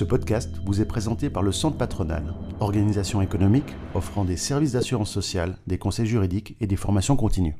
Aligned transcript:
Ce 0.00 0.04
podcast 0.06 0.62
vous 0.64 0.80
est 0.80 0.86
présenté 0.86 1.28
par 1.28 1.42
le 1.42 1.52
Centre 1.52 1.76
Patronal, 1.76 2.32
organisation 2.58 3.20
économique 3.20 3.76
offrant 3.94 4.24
des 4.24 4.38
services 4.38 4.72
d'assurance 4.72 5.10
sociale, 5.10 5.58
des 5.66 5.76
conseils 5.76 6.06
juridiques 6.06 6.56
et 6.58 6.66
des 6.66 6.76
formations 6.76 7.16
continues. 7.16 7.54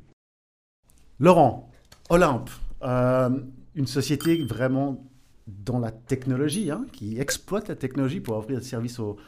Laurent, 1.18 1.70
Olympe, 2.08 2.48
euh, 2.82 3.28
une 3.74 3.86
société 3.86 4.42
vraiment 4.42 5.04
dans 5.48 5.78
la 5.78 5.90
technologie, 5.90 6.70
hein, 6.70 6.86
qui 6.94 7.20
exploite 7.20 7.68
la 7.68 7.76
technologie 7.76 8.20
pour 8.20 8.38
offrir 8.38 8.58
des 8.58 8.64
services 8.64 8.98
aux, 8.98 9.18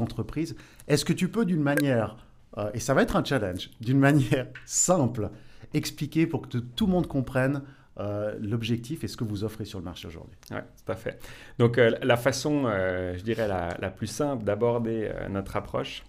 entreprises. 0.00 0.56
Est-ce 0.88 1.04
que 1.04 1.12
tu 1.12 1.28
peux 1.28 1.44
d'une 1.44 1.60
manière, 1.60 2.16
euh, 2.56 2.70
et 2.72 2.80
ça 2.80 2.94
va 2.94 3.02
être 3.02 3.16
un 3.16 3.22
challenge, 3.22 3.68
d'une 3.82 3.98
manière 4.08 4.46
simple, 4.64 5.30
expliquer 5.74 6.26
pour 6.26 6.48
que 6.48 6.56
tout 6.56 6.86
le 6.86 6.92
monde 6.92 7.06
comprenne 7.06 7.60
euh, 8.02 8.36
l'objectif 8.40 9.04
et 9.04 9.08
ce 9.08 9.16
que 9.16 9.24
vous 9.24 9.44
offrez 9.44 9.64
sur 9.64 9.78
le 9.78 9.84
marché 9.84 10.08
aujourd'hui. 10.08 10.36
Oui, 10.50 10.58
tout 10.84 10.92
à 10.92 10.96
fait. 10.96 11.18
Donc 11.58 11.78
euh, 11.78 11.92
la 12.02 12.16
façon, 12.16 12.64
euh, 12.66 13.16
je 13.16 13.22
dirais, 13.22 13.46
la, 13.46 13.90
plus 13.90 14.08
simple 14.08 14.44
d'aborder 14.44 15.10
notre 15.30 15.56
approche, 15.56 16.02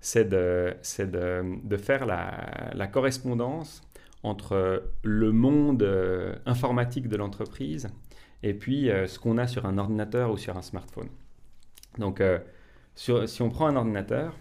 c'est 0.00 0.28
de, 0.28 0.74
de, 0.98 1.66
de, 1.66 1.76
faire 1.76 2.06
la, 2.06 2.70
la, 2.74 2.86
correspondance 2.86 3.82
entre 4.22 4.84
le 5.02 5.32
monde 5.32 5.86
informatique 6.46 7.08
de 7.08 7.16
l'entreprise 7.16 7.88
et 8.42 8.54
puis 8.54 8.90
ce 9.06 9.18
qu'on 9.18 9.38
a 9.38 9.46
sur 9.46 9.66
un 9.66 9.78
ordinateur 9.78 10.30
ou 10.30 10.36
sur 10.36 10.56
un 10.56 10.62
smartphone. 10.62 11.08
Donc 11.98 12.22
sur, 12.94 13.28
si 13.28 13.42
on 13.42 13.50
prend 13.50 13.66
un 13.66 13.76
ordinateur, 13.76 14.36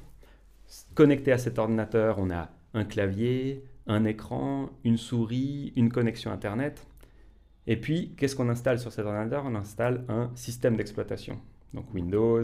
connecté 0.93 1.31
à 1.31 1.37
cet 1.37 1.57
ordinateur, 1.57 2.17
on 2.19 2.29
a 2.31 2.49
un 2.73 2.85
clavier, 2.85 3.63
un 3.87 4.05
écran, 4.05 4.69
une 4.83 4.97
souris, 4.97 5.73
une 5.75 5.91
connexion 5.91 6.31
Internet. 6.31 6.85
Et 7.67 7.77
puis, 7.77 8.13
qu'est-ce 8.17 8.35
qu'on 8.35 8.49
installe 8.49 8.79
sur 8.79 8.91
cet 8.91 9.05
ordinateur? 9.05 9.43
On 9.45 9.55
installe 9.55 10.03
un 10.09 10.31
système 10.35 10.75
d'exploitation. 10.75 11.39
Donc 11.73 11.93
Windows, 11.93 12.43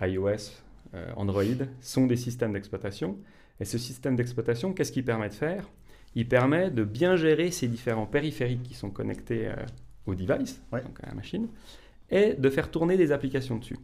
iOS, 0.00 0.52
euh, 0.94 1.12
Android 1.16 1.44
sont 1.80 2.06
des 2.06 2.16
systèmes 2.16 2.52
d'exploitation. 2.52 3.16
Et 3.60 3.64
ce 3.64 3.78
système 3.78 4.16
d'exploitation, 4.16 4.72
qu'est-ce 4.72 4.92
qu'il 4.92 5.04
permet 5.04 5.28
de 5.28 5.34
faire? 5.34 5.68
Il 6.14 6.26
permet 6.28 6.70
de 6.70 6.82
bien 6.82 7.14
gérer 7.16 7.50
ces 7.50 7.68
différents 7.68 8.06
périphériques 8.06 8.62
qui 8.64 8.74
sont 8.74 8.90
connectés 8.90 9.48
euh, 9.48 9.54
au 10.06 10.14
device, 10.14 10.60
donc 10.72 10.98
à 11.02 11.06
la 11.06 11.14
machine, 11.14 11.46
et 12.10 12.34
de 12.34 12.50
faire 12.50 12.70
tourner 12.70 12.96
des 12.96 13.12
applications 13.12 13.58
dessus. 13.58 13.78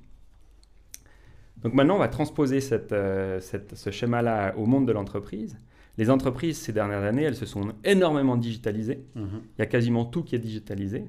Donc 1.63 1.75
maintenant, 1.75 1.97
on 1.97 2.01
va 2.01 2.09
transposer 2.09 2.59
euh, 2.73 3.41
ce 3.41 3.91
schéma-là 3.91 4.55
au 4.57 4.67
monde 4.67 4.87
de 4.87 4.93
l'entreprise. 4.93 5.59
Les 5.99 6.11
entreprises, 6.11 6.59
ces 6.59 6.73
dernières 6.73 7.03
années, 7.03 7.23
elles 7.23 7.37
se 7.37 7.47
sont 7.47 7.73
énormément 7.85 8.37
digitalisées. 8.37 9.05
Mhm. 9.15 9.43
Il 9.57 9.59
y 9.61 9.63
a 9.63 9.67
quasiment 9.67 10.05
tout 10.05 10.23
qui 10.23 10.35
est 10.35 10.41
digitalisé. 10.41 11.05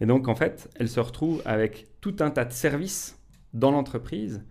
Et 0.00 0.06
donc, 0.06 0.28
en 0.28 0.34
fait, 0.34 0.70
elles 0.76 0.88
se 0.88 1.00
retrouvent 1.00 1.42
avec 1.44 1.88
tout 2.00 2.16
un 2.20 2.30
tas 2.30 2.44
de 2.44 2.52
services 2.52 3.18
dans 3.54 3.70
l'entreprise. 3.70 4.42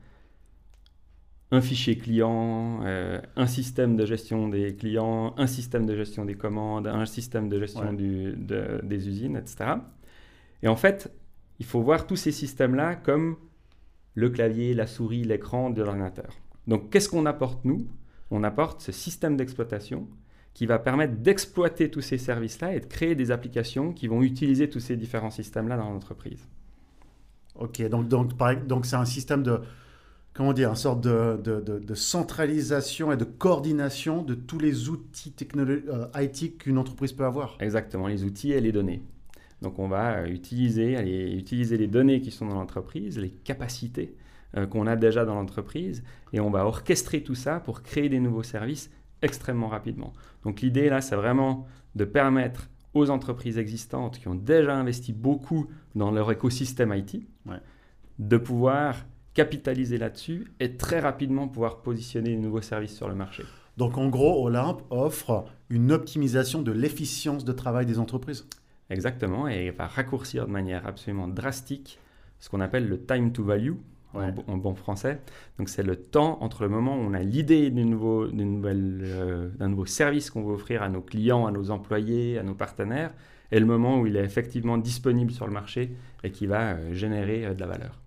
Un 1.52 1.62
fichier 1.62 1.98
client, 1.98 2.82
euh, 2.84 3.22
un 3.38 3.48
système 3.48 3.96
de 3.96 4.06
gestion 4.06 4.50
des 4.50 4.76
clients, 4.76 5.34
un 5.38 5.48
système 5.48 5.86
de 5.86 5.96
gestion 5.96 6.26
des 6.26 6.36
commandes, 6.36 6.88
un 6.88 7.06
système 7.06 7.48
de 7.48 7.60
gestion 7.60 7.94
des 7.94 9.08
usines, 9.08 9.38
etc. 9.38 9.76
Et 10.62 10.68
en 10.68 10.76
fait, 10.76 11.10
il 11.60 11.66
faut 11.66 11.82
voir 11.82 12.06
tous 12.06 12.18
ces 12.18 12.34
systèmes-là 12.34 12.96
comme 12.96 13.38
le 14.16 14.30
clavier, 14.30 14.74
la 14.74 14.88
souris, 14.88 15.24
l'écran 15.24 15.70
de 15.70 15.82
l'ordinateur. 15.82 16.34
Donc, 16.66 16.90
qu'est-ce 16.90 17.08
qu'on 17.08 17.26
apporte, 17.26 17.64
nous? 17.64 17.88
On 18.32 18.44
apporte 18.44 18.82
ce 18.82 18.92
système 18.92 19.38
d'exploitation 19.38 20.08
qui 20.54 20.66
va 20.66 20.80
permettre 20.80 21.16
d'exploiter 21.16 21.92
tous 21.92 22.02
ces 22.02 22.18
services-là 22.18 22.76
et 22.76 22.80
de 22.80 22.86
créer 22.86 23.16
des 23.16 23.32
applications 23.32 23.94
qui 23.94 24.08
vont 24.08 24.24
utiliser 24.24 24.70
tous 24.70 24.80
ces 24.80 24.96
différents 24.98 25.30
systèmes-là 25.30 25.78
dans 25.78 25.90
l'entreprise. 25.90 26.48
Ok, 27.56 27.82
donc 27.90 28.08
donc 28.08 28.32
donc 28.68 28.86
c'est 28.86 28.96
un 28.96 29.06
système 29.06 29.44
de 29.44 29.62
comment 30.38 30.54
dire, 30.54 30.70
une 30.70 30.76
sorte 30.76 31.02
de, 31.02 31.42
de, 31.44 31.96
centralisation 31.96 33.12
et 33.12 33.18
de 33.18 33.24
coordination 33.24 34.22
de 34.22 34.36
tous 34.36 34.60
les 34.60 34.88
outils 34.88 35.32
technologiques 35.32 35.86
euh, 35.90 36.06
IT 36.16 36.60
qu'une 36.60 36.78
entreprise 36.78 37.12
peut 37.12 37.26
avoir. 37.26 37.58
Exactement, 37.60 38.06
les 38.06 38.24
outils 38.24 38.52
et 38.52 38.62
les 38.62 38.72
données. 38.72 39.02
Donc 39.64 39.80
on 39.80 39.88
va 39.88 40.28
utiliser, 40.28 40.96
aller 40.96 41.34
utiliser 41.34 41.78
les 41.78 41.88
données 41.88 42.22
qui 42.22 42.30
sont 42.30 42.46
dans 42.46 42.54
l'entreprise, 42.54 43.18
les 43.18 43.32
capacités 43.32 44.16
qu'on 44.72 44.88
a 44.88 44.96
déjà 44.96 45.26
dans 45.26 45.36
l'entreprise 45.36 46.04
et 46.34 46.40
on 46.40 46.50
va 46.50 46.66
orchestrer 46.66 47.22
tout 47.22 47.36
ça 47.36 47.60
pour 47.60 47.84
créer 47.84 48.10
des 48.10 48.20
nouveaux 48.20 48.44
services 48.44 48.90
extrêmement 49.22 49.68
rapidement. 49.68 50.14
Donc 50.44 50.62
l'idée 50.62 50.90
là, 50.90 51.02
c'est 51.02 51.16
vraiment 51.16 51.68
de 51.96 52.06
permettre 52.06 52.70
aux 52.94 53.10
entreprises 53.10 53.58
existantes 53.58 54.20
qui 54.20 54.28
ont 54.28 54.36
déjà 54.36 54.76
investi 54.76 55.14
beaucoup 55.14 55.68
dans 55.96 56.12
leur 56.12 56.32
écosystème 56.32 56.94
IT 56.94 57.28
de 58.20 58.38
pouvoir 58.38 59.06
capitaliser 59.34 59.98
là-dessus 59.98 60.52
et 60.60 60.78
très 60.78 61.00
rapidement 61.00 61.48
pouvoir 61.48 61.82
positionner 61.82 62.32
des 62.32 62.42
nouveaux 62.42 62.62
services 62.62 62.96
sur 62.96 63.08
le 63.08 63.16
marché. 63.16 63.44
Donc 63.78 63.98
en 63.98 64.10
gros, 64.10 64.44
Olympe 64.48 64.82
offre 64.90 65.46
une 65.70 65.92
optimisation 65.92 66.64
de 66.64 66.72
l'efficience 66.72 67.46
de 67.46 67.52
travail 67.52 67.86
des 67.86 68.00
entreprises. 68.00 68.48
Exactement, 68.90 69.48
et 69.48 69.70
va 69.70 69.86
raccourcir 69.86 70.48
de 70.48 70.52
manière 70.52 70.88
absolument 70.88 71.28
drastique 71.28 72.00
ce 72.40 72.50
qu'on 72.50 72.62
appelle 72.62 72.88
le 72.88 73.04
time 73.04 73.32
to 73.32 73.44
value, 73.44 73.76
en, 74.14 74.58
bon 74.58 74.76
français. 74.76 75.20
Donc 75.58 75.70
c'est 75.70 75.84
le 75.84 75.96
temps 75.96 76.38
entre 76.42 76.64
le 76.64 76.70
moment 76.70 76.96
où 76.96 77.00
on 77.02 77.14
a 77.14 77.20
l'idée 77.20 77.70
d'un 77.70 77.86
nouveau, 77.86 78.26
euh, 78.26 79.50
nouveau 79.60 79.86
service 79.86 80.30
qu'on 80.30 80.44
veut 80.44 80.54
offrir 80.54 80.82
à 80.82 80.90
nos 80.90 81.02
clients, 81.02 81.46
à 81.46 81.52
nos 81.52 81.72
employés, 81.72 82.38
à 82.38 82.44
nos 82.44 82.54
partenaires, 82.54 83.14
et 83.52 83.60
le 83.60 83.66
moment 83.66 84.00
où 84.00 84.08
il 84.08 84.16
est 84.16 84.24
effectivement 84.24 84.78
disponible 84.78 85.32
sur 85.32 85.48
le 85.48 85.54
marché 85.54 85.96
et 86.24 86.32
qui 86.32 86.48
va 86.48 86.74
euh, 86.74 86.94
générer 86.94 87.46
euh, 87.46 87.54
de 87.54 87.60
la 87.60 87.68
valeur. 87.68 88.00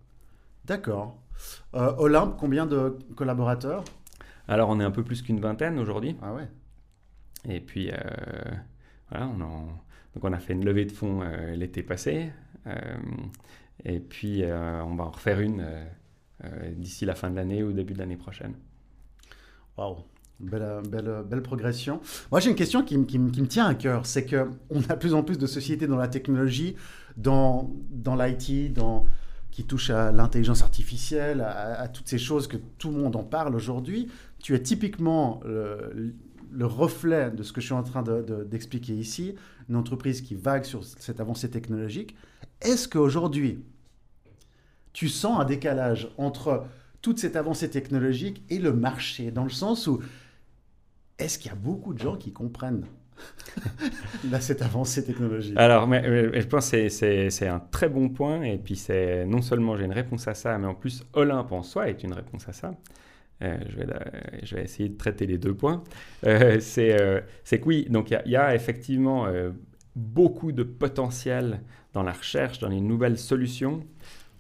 D'accord. 0.65 1.17
Olympe, 1.73 2.37
combien 2.39 2.67
de 2.67 2.99
collaborateurs? 3.17 3.83
Alors 4.47 4.69
on 4.69 4.79
est 4.79 4.85
un 4.85 4.91
peu 4.91 5.03
plus 5.03 5.23
qu'une 5.23 5.41
vingtaine 5.41 5.79
aujourd'hui. 5.79 6.17
Ah 6.23 6.35
ouais. 6.35 6.49
Et 7.49 7.61
puis 7.61 7.91
voilà, 9.11 9.27
on, 9.27 9.39
Donc 9.39 10.23
on 10.23 10.33
a 10.35 10.39
fait 10.39 10.53
une 10.53 10.67
levée 10.67 10.85
de 10.85 10.93
fonds 10.93 11.23
l'été 11.55 11.83
passé. 11.83 12.31
Et 13.85 14.01
puis 14.01 14.43
on 14.45 14.95
va 14.95 15.05
en 15.05 15.11
refaire 15.11 15.41
une 15.41 15.65
euh, 16.45 16.71
d'ici 16.75 17.05
la 17.05 17.15
fin 17.15 17.31
de 17.31 17.37
l'année 17.37 17.63
ou 17.63 17.73
début 17.73 17.93
de 17.93 17.99
l'année 17.99 18.17
prochaine. 18.17 18.55
Waouh, 19.77 19.97
Belle, 20.39 20.81
belle, 20.89 21.23
belle, 21.29 21.43
progression. 21.43 22.01
Moi, 22.31 22.41
j'ai 22.41 22.49
une 22.49 22.57
question 22.57 22.83
qui, 22.83 23.05
qui, 23.05 23.19
me 23.19 23.47
tient 23.47 23.67
à 23.67 23.75
cœur. 23.75 24.07
C'est 24.07 24.25
qu'on 24.25 24.81
a 24.89 24.95
de 24.95 24.99
plus 24.99 25.13
en 25.13 25.23
plus 25.23 25.37
de 25.37 25.47
sociétés 25.47 25.87
dans 25.87 25.99
la 25.99 26.09
technologie, 26.09 26.77
dans, 27.19 27.71
dans 27.91 28.17
l'IT, 28.17 28.73
dans, 28.73 29.05
qui 29.51 29.65
touchent 29.65 29.91
à 29.91 30.13
l'intelligence 30.13 30.63
artificielle, 30.63 31.43
à, 31.43 31.87
toutes 31.89 32.09
ces 32.09 32.17
choses 32.17 32.47
que 32.47 32.57
tout 32.79 32.91
le 32.91 32.97
monde 32.97 33.17
en 33.17 33.23
parle 33.23 33.55
aujourd'hui. 33.55 34.09
Tu 34.39 34.55
es 34.55 34.63
typiquement 34.63 35.43
le, 35.45 36.15
reflet 36.65 37.31
de 37.31 37.43
ce 37.43 37.53
que 37.53 37.61
je 37.61 37.67
suis 37.67 37.75
en 37.75 37.83
train 37.83 38.03
d'expliquer 38.03 38.95
ici, 38.95 39.35
une 39.69 39.77
entreprise 39.77 40.23
qui 40.23 40.35
vague 40.35 40.65
sur 40.65 40.85
cette 40.85 41.21
avancée 41.21 41.51
technologique. 41.51 42.17
Est-ce 42.61 42.89
qu'aujourd'hui, 42.89 43.65
tu 44.93 45.09
sens 45.09 45.41
un 45.41 45.45
décalage 45.45 46.13
entre 46.19 46.65
toute 47.03 47.19
cette 47.19 47.37
avancée 47.37 47.71
technologique 47.71 48.43
et 48.51 48.59
le 48.59 48.73
marché, 48.73 49.31
dans 49.31 49.45
le 49.45 49.51
sens 49.51 49.87
où 49.87 50.01
est-ce 51.19 51.39
qu'il 51.39 51.51
y 51.51 51.55
a 51.55 51.57
beaucoup 51.57 51.95
de 51.95 51.99
gens 51.99 52.17
qui 52.17 52.33
comprennent 52.33 52.87
cette 54.41 54.63
avancée 54.63 55.05
technologique? 55.05 55.57
Alors, 55.57 55.87
mais, 55.87 56.03
je 56.41 56.47
pense 56.47 56.71
que 56.71 56.89
c'est 56.89 57.49
un 57.49 57.61
très 57.61 57.89
bon 57.89 58.09
point. 58.09 58.43
Et 58.43 58.59
puis, 58.59 58.77
c'est 58.77 59.27
non 59.27 59.43
seulement 59.43 59.77
j'ai 59.77 59.85
une 59.85 59.93
réponse 59.93 60.29
à 60.29 60.35
ça, 60.35 60.57
mais 60.59 60.67
en 60.67 60.75
plus, 60.75 61.05
Olympe 61.13 61.53
en 61.53 61.63
soi 61.63 61.89
est 61.89 62.03
une 62.03 62.13
réponse 62.13 62.49
à 62.49 62.53
ça. 62.53 62.75
Euh, 63.43 63.57
je, 63.71 63.77
vais, 63.77 63.87
je, 64.43 64.55
vais, 64.55 64.65
essayer 64.65 64.89
de 64.89 64.97
traiter 64.99 65.27
les 65.27 65.39
deux 65.39 65.55
points. 65.55 65.83
Euh, 66.27 66.61
euh, 66.79 67.21
c'est 67.45 67.59
que 67.59 67.65
oui, 67.65 67.87
donc 67.89 68.11
il 68.11 68.31
y, 68.31 68.37
a 68.37 68.55
effectivement 68.55 69.27
beaucoup 69.97 70.53
de 70.53 70.63
potentiel 70.63 71.61
dans 71.93 72.03
la 72.03 72.13
recherche, 72.13 72.59
dans 72.59 72.69
les 72.69 72.81
nouvelles 72.81 73.19
solutions 73.19 73.85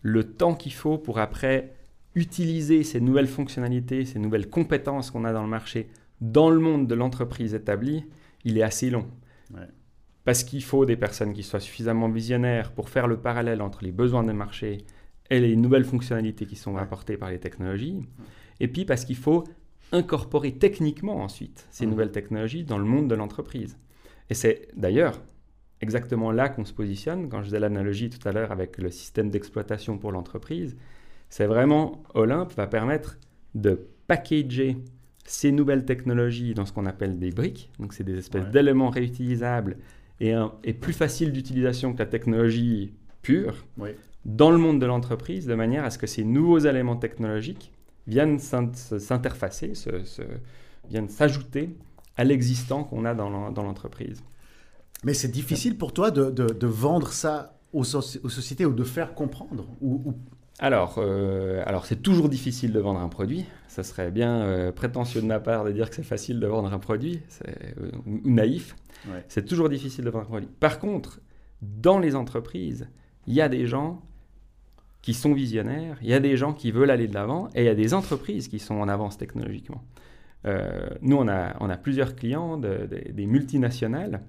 le 0.02 0.24
temps 0.24 0.54
qu'il 0.54 0.72
faut 0.72 0.98
pour 0.98 1.18
après 1.18 1.74
utiliser 2.14 2.82
ces 2.82 3.00
nouvelles 3.00 3.28
fonctionnalités, 3.28 4.04
ces 4.04 4.18
nouvelles 4.18 4.48
compétences 4.48 5.10
qu'on 5.10 5.24
a 5.24 5.32
dans 5.32 5.42
le 5.42 5.48
marché 5.48 5.88
dans 6.20 6.50
le 6.50 6.60
monde 6.60 6.86
de 6.86 6.94
l'entreprise 6.94 7.54
établie, 7.54 8.04
il 8.44 8.58
est 8.58 8.62
assez 8.62 8.90
long. 8.90 9.06
Parce 10.24 10.44
qu'il 10.44 10.62
faut 10.62 10.84
des 10.84 10.96
personnes 10.96 11.32
qui 11.32 11.42
soient 11.42 11.60
suffisamment 11.60 12.08
visionnaires 12.08 12.72
pour 12.72 12.88
faire 12.88 13.06
le 13.06 13.16
parallèle 13.16 13.62
entre 13.62 13.82
les 13.84 13.92
besoins 13.92 14.22
des 14.22 14.32
marchés 14.32 14.84
et 15.30 15.40
les 15.40 15.56
nouvelles 15.56 15.84
fonctionnalités 15.84 16.46
qui 16.46 16.56
sont 16.56 16.76
apportées 16.76 17.16
par 17.16 17.30
les 17.30 17.38
technologies. 17.38 18.02
Et 18.58 18.68
puis 18.68 18.84
parce 18.84 19.04
qu'il 19.04 19.16
faut 19.16 19.44
incorporer 19.92 20.52
techniquement 20.52 21.22
ensuite 21.22 21.66
ces 21.70 21.86
nouvelles 21.86 22.12
technologies 22.12 22.64
dans 22.64 22.78
le 22.78 22.84
monde 22.84 23.08
de 23.08 23.14
l'entreprise. 23.14 23.78
Et 24.28 24.34
c'est 24.34 24.68
d'ailleurs 24.76 25.20
exactement 25.80 26.30
là 26.32 26.48
qu'on 26.48 26.64
se 26.64 26.72
positionne. 26.72 27.28
Quand 27.28 27.40
je 27.40 27.46
faisais 27.46 27.60
l'analogie 27.60 28.10
tout 28.10 28.26
à 28.28 28.32
l'heure 28.32 28.52
avec 28.52 28.78
le 28.78 28.90
système 28.90 29.30
d'exploitation 29.30 29.98
pour 29.98 30.12
l'entreprise, 30.12 30.76
c'est 31.28 31.46
vraiment 31.46 32.02
Olympe 32.14 32.52
va 32.54 32.66
permettre 32.66 33.18
de 33.54 33.86
packager 34.06 34.76
ces 35.24 35.52
nouvelles 35.52 35.84
technologies 35.84 36.54
dans 36.54 36.66
ce 36.66 36.72
qu'on 36.72 36.86
appelle 36.86 37.18
des 37.18 37.30
briques. 37.30 37.70
Donc, 37.78 37.92
c'est 37.92 38.04
des 38.04 38.18
espèces 38.18 38.46
d'éléments 38.48 38.90
réutilisables 38.90 39.76
et, 40.18 40.34
et, 40.64 40.74
plus 40.74 40.92
faciles 40.92 41.32
d'utilisation 41.32 41.92
que 41.94 41.98
la 41.98 42.06
technologie 42.06 42.92
pure 43.22 43.64
dans 44.24 44.50
le 44.50 44.58
monde 44.58 44.80
de 44.80 44.86
l'entreprise, 44.86 45.46
de 45.46 45.54
manière 45.54 45.84
à 45.84 45.90
ce 45.90 45.98
que 45.98 46.06
ces 46.06 46.24
nouveaux 46.24 46.58
éléments 46.58 46.96
technologiques 46.96 47.72
viennent 48.06 48.38
s'interfacer, 48.38 49.72
viennent 50.88 51.08
s'ajouter 51.08 51.70
à 52.16 52.24
l'existant 52.24 52.84
qu'on 52.84 53.04
a 53.04 53.14
dans 53.14 53.62
l'entreprise. 53.62 54.22
Mais 55.04 55.14
c'est 55.14 55.30
difficile 55.30 55.78
pour 55.78 55.92
toi 55.92 56.10
de, 56.10 56.66
vendre 56.66 57.08
ça 57.08 57.58
aux, 57.72 57.84
sociétés 57.84 58.66
ou 58.66 58.72
de 58.72 58.84
faire 58.84 59.14
comprendre 59.14 59.66
ou, 59.80 60.14
Alors, 60.58 60.96
euh, 60.98 61.62
alors 61.66 61.86
c'est 61.86 62.02
toujours 62.02 62.28
difficile 62.28 62.72
de 62.72 62.80
vendre 62.80 63.00
un 63.00 63.08
produit. 63.08 63.46
Ça 63.68 63.82
serait 63.82 64.10
bien 64.10 64.42
euh, 64.42 64.72
prétentieux 64.72 65.22
de 65.22 65.26
ma 65.26 65.40
part 65.40 65.64
de 65.64 65.72
dire 65.72 65.88
que 65.88 65.96
c'est 65.96 66.02
facile 66.02 66.38
de 66.40 66.46
vendre 66.46 66.72
un 66.72 66.78
produit, 66.78 67.22
euh, 67.48 67.90
ou 68.06 68.20
naïf. 68.28 68.76
C'est 69.28 69.46
toujours 69.46 69.70
difficile 69.70 70.04
de 70.04 70.10
vendre 70.10 70.26
un 70.26 70.28
produit. 70.28 70.48
Par 70.60 70.78
contre, 70.78 71.20
dans 71.62 71.98
les 71.98 72.14
entreprises, 72.14 72.88
il 73.26 73.32
y 73.32 73.40
a 73.40 73.48
des 73.48 73.66
gens 73.66 74.02
qui 75.00 75.14
sont 75.14 75.32
visionnaires, 75.32 75.96
il 76.02 76.08
y 76.10 76.14
a 76.14 76.20
des 76.20 76.36
gens 76.36 76.52
qui 76.52 76.72
veulent 76.72 76.90
aller 76.90 77.08
de 77.08 77.14
l'avant 77.14 77.48
et 77.54 77.62
il 77.62 77.64
y 77.64 77.70
a 77.70 77.74
des 77.74 77.94
entreprises 77.94 78.48
qui 78.48 78.58
sont 78.58 78.74
en 78.74 78.88
avance 78.88 79.16
technologiquement. 79.16 79.82
nous, 81.00 81.16
on 81.16 81.28
a, 81.28 81.56
on 81.60 81.70
a 81.70 81.78
plusieurs 81.78 82.14
clients, 82.14 82.58
des 82.58 83.26
multinationales 83.26 84.20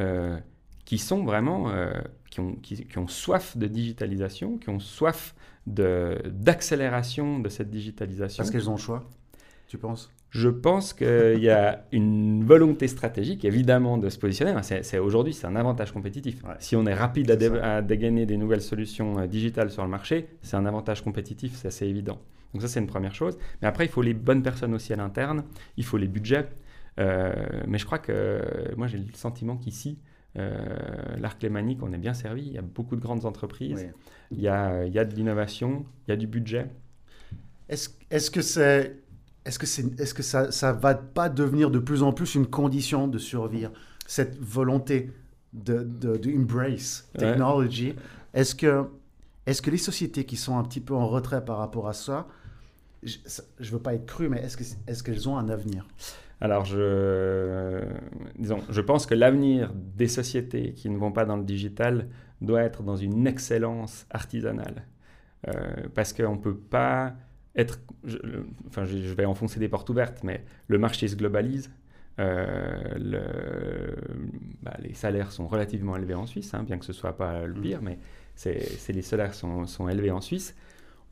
euh, 0.00 0.36
qui 0.84 0.98
sont 0.98 1.24
vraiment, 1.24 1.70
euh, 1.70 1.92
qui, 2.30 2.40
ont, 2.40 2.54
qui, 2.54 2.86
ont, 2.96 3.08
soif 3.08 3.56
de 3.56 3.66
digitalisation, 3.66 4.58
qui 4.58 4.70
ont 4.70 4.80
soif 4.80 5.34
d'accélération 5.66 7.40
de, 7.40 7.48
cette 7.48 7.70
digitalisation. 7.70 8.42
Parce 8.42 8.50
qu'elles 8.50 8.70
ont 8.70 8.76
le 8.76 8.78
choix, 8.78 9.04
tu 9.66 9.76
penses? 9.76 10.10
Je 10.30 10.48
pense 10.48 10.92
qu'il 10.92 11.40
y 11.40 11.50
a 11.50 11.84
une 11.92 12.44
volonté 12.44 12.88
stratégique, 12.88 13.44
évidemment, 13.44 13.98
de 13.98 14.08
se 14.08 14.18
positionner. 14.18 14.54
C'est, 14.62 14.98
aujourd'hui, 14.98 15.34
c'est 15.34 15.46
un 15.46 15.56
avantage 15.56 15.92
compétitif. 15.92 16.42
Si 16.58 16.76
on 16.76 16.86
est 16.86 16.94
rapide 16.94 17.30
à, 17.30 17.76
à, 17.76 17.82
dégainer 17.82 18.24
des 18.24 18.36
nouvelles 18.36 18.62
solutions 18.62 19.18
euh, 19.18 19.26
digitales 19.26 19.70
sur 19.70 19.82
le 19.82 19.90
marché, 19.90 20.28
c'est 20.42 20.56
un 20.56 20.64
avantage 20.64 21.02
compétitif, 21.02 21.54
c'est 21.54 21.68
assez 21.68 21.86
évident. 21.86 22.18
Donc 22.52 22.62
ça, 22.62 22.68
c'est 22.68 22.80
une 22.80 22.86
première 22.86 23.14
chose. 23.14 23.38
Mais 23.60 23.68
après, 23.68 23.84
il 23.84 23.90
faut 23.90 24.02
les 24.02 24.14
bonnes 24.14 24.42
personnes 24.42 24.74
aussi 24.74 24.92
à 24.92 24.96
l'interne, 24.96 25.44
il 25.76 25.84
faut 25.84 25.98
les 25.98 26.08
budgets. 26.08 26.48
Euh, 26.98 27.32
mais 27.66 27.78
je 27.78 27.86
crois 27.86 27.98
que 27.98 28.42
moi, 28.76 28.86
j'ai 28.86 28.98
le 28.98 29.04
sentiment 29.14 29.56
qu'ici, 29.56 29.98
euh, 30.36 30.58
l'arc 31.18 31.42
lémanique, 31.42 31.82
on 31.82 31.92
est 31.92 31.98
bien 31.98 32.14
servi. 32.14 32.46
Il 32.46 32.52
y 32.52 32.58
a 32.58 32.62
beaucoup 32.62 32.96
de 32.96 33.00
grandes 33.00 33.24
entreprises. 33.24 33.88
Il, 34.30 34.40
y 34.40 34.48
a, 34.48 34.84
il, 34.84 34.92
y 34.92 34.98
a, 34.98 35.04
de 35.04 35.14
l'innovation, 35.14 35.86
il 36.06 36.10
y 36.10 36.14
a 36.14 36.16
du 36.16 36.26
budget. 36.26 36.68
Est-ce 37.68 37.90
est 38.10 38.30
que 38.32 38.42
c'est 38.42 38.96
est-ce 39.44 39.58
que, 39.58 39.64
c'est, 39.64 39.98
est-ce 39.98 40.12
que 40.12 40.22
ça 40.22 40.44
ne 40.46 40.78
va 40.78 40.94
pas 40.94 41.30
devenir 41.30 41.70
de 41.70 41.78
plus 41.78 42.02
en 42.02 42.12
plus 42.12 42.34
une 42.34 42.46
condition 42.46 43.08
de 43.08 43.16
survie, 43.16 43.66
cette 44.06 44.36
volonté 44.38 45.10
de, 45.54 45.84
de, 45.84 46.20
embrace 46.36 47.08
technology 47.16 47.94
Est-ce 48.34 48.54
que, 48.54 48.84
est 49.46 49.58
que 49.62 49.70
les 49.70 49.78
sociétés 49.78 50.24
qui 50.24 50.36
sont 50.36 50.58
un 50.58 50.64
petit 50.64 50.80
peu 50.80 50.94
en 50.94 51.08
retrait 51.08 51.42
par 51.42 51.56
rapport 51.56 51.88
à 51.88 51.94
ça, 51.94 52.28
je 53.02 53.16
ne 53.58 53.66
veux 53.70 53.78
pas 53.78 53.94
être 53.94 54.04
cru, 54.04 54.28
mais 54.28 54.42
est-ce, 54.42 54.58
que, 54.58 54.64
est-ce 54.86 55.02
qu'elles 55.02 55.30
ont 55.30 55.38
un 55.38 55.48
avenir? 55.48 55.86
Alors, 56.40 56.64
je, 56.64 57.84
disons, 58.38 58.60
je 58.68 58.80
pense 58.80 59.06
que 59.06 59.14
l'avenir 59.14 59.72
des 59.74 60.06
sociétés 60.06 60.72
qui 60.72 60.88
ne 60.88 60.96
vont 60.96 61.10
pas 61.10 61.24
dans 61.24 61.36
le 61.36 61.44
digital 61.44 62.08
doit 62.40 62.62
être 62.62 62.82
dans 62.82 62.96
une 62.96 63.26
excellence 63.26 64.06
artisanale. 64.10 64.86
Euh, 65.48 65.88
parce 65.94 66.12
qu'on 66.12 66.36
ne 66.36 66.40
peut 66.40 66.56
pas 66.56 67.14
être... 67.56 67.80
enfin, 68.68 68.84
je, 68.84 68.96
vais 69.14 69.24
enfoncer 69.24 69.58
des 69.58 69.68
portes 69.68 69.88
ouvertes, 69.90 70.22
mais 70.22 70.44
le 70.68 70.78
marché 70.78 71.08
se 71.08 71.16
globalise. 71.16 71.70
Euh, 72.20 72.94
le, 72.96 73.96
bah, 74.62 74.76
les 74.80 74.94
salaires 74.94 75.32
sont 75.32 75.46
relativement 75.46 75.96
élevés 75.96 76.14
en 76.14 76.26
Suisse, 76.26 76.54
hein, 76.54 76.62
bien 76.64 76.78
que 76.78 76.84
ce 76.84 76.92
ne 76.92 76.96
soit 76.96 77.16
pas 77.16 77.46
le 77.46 77.54
mmh. 77.54 77.60
pire, 77.60 77.82
mais 77.82 77.98
c'est, 78.34 78.92
les 78.92 79.02
salaires 79.02 79.34
sont, 79.34 79.66
sont 79.66 79.88
élevés 79.88 80.10
en 80.12 80.20
Suisse 80.20 80.54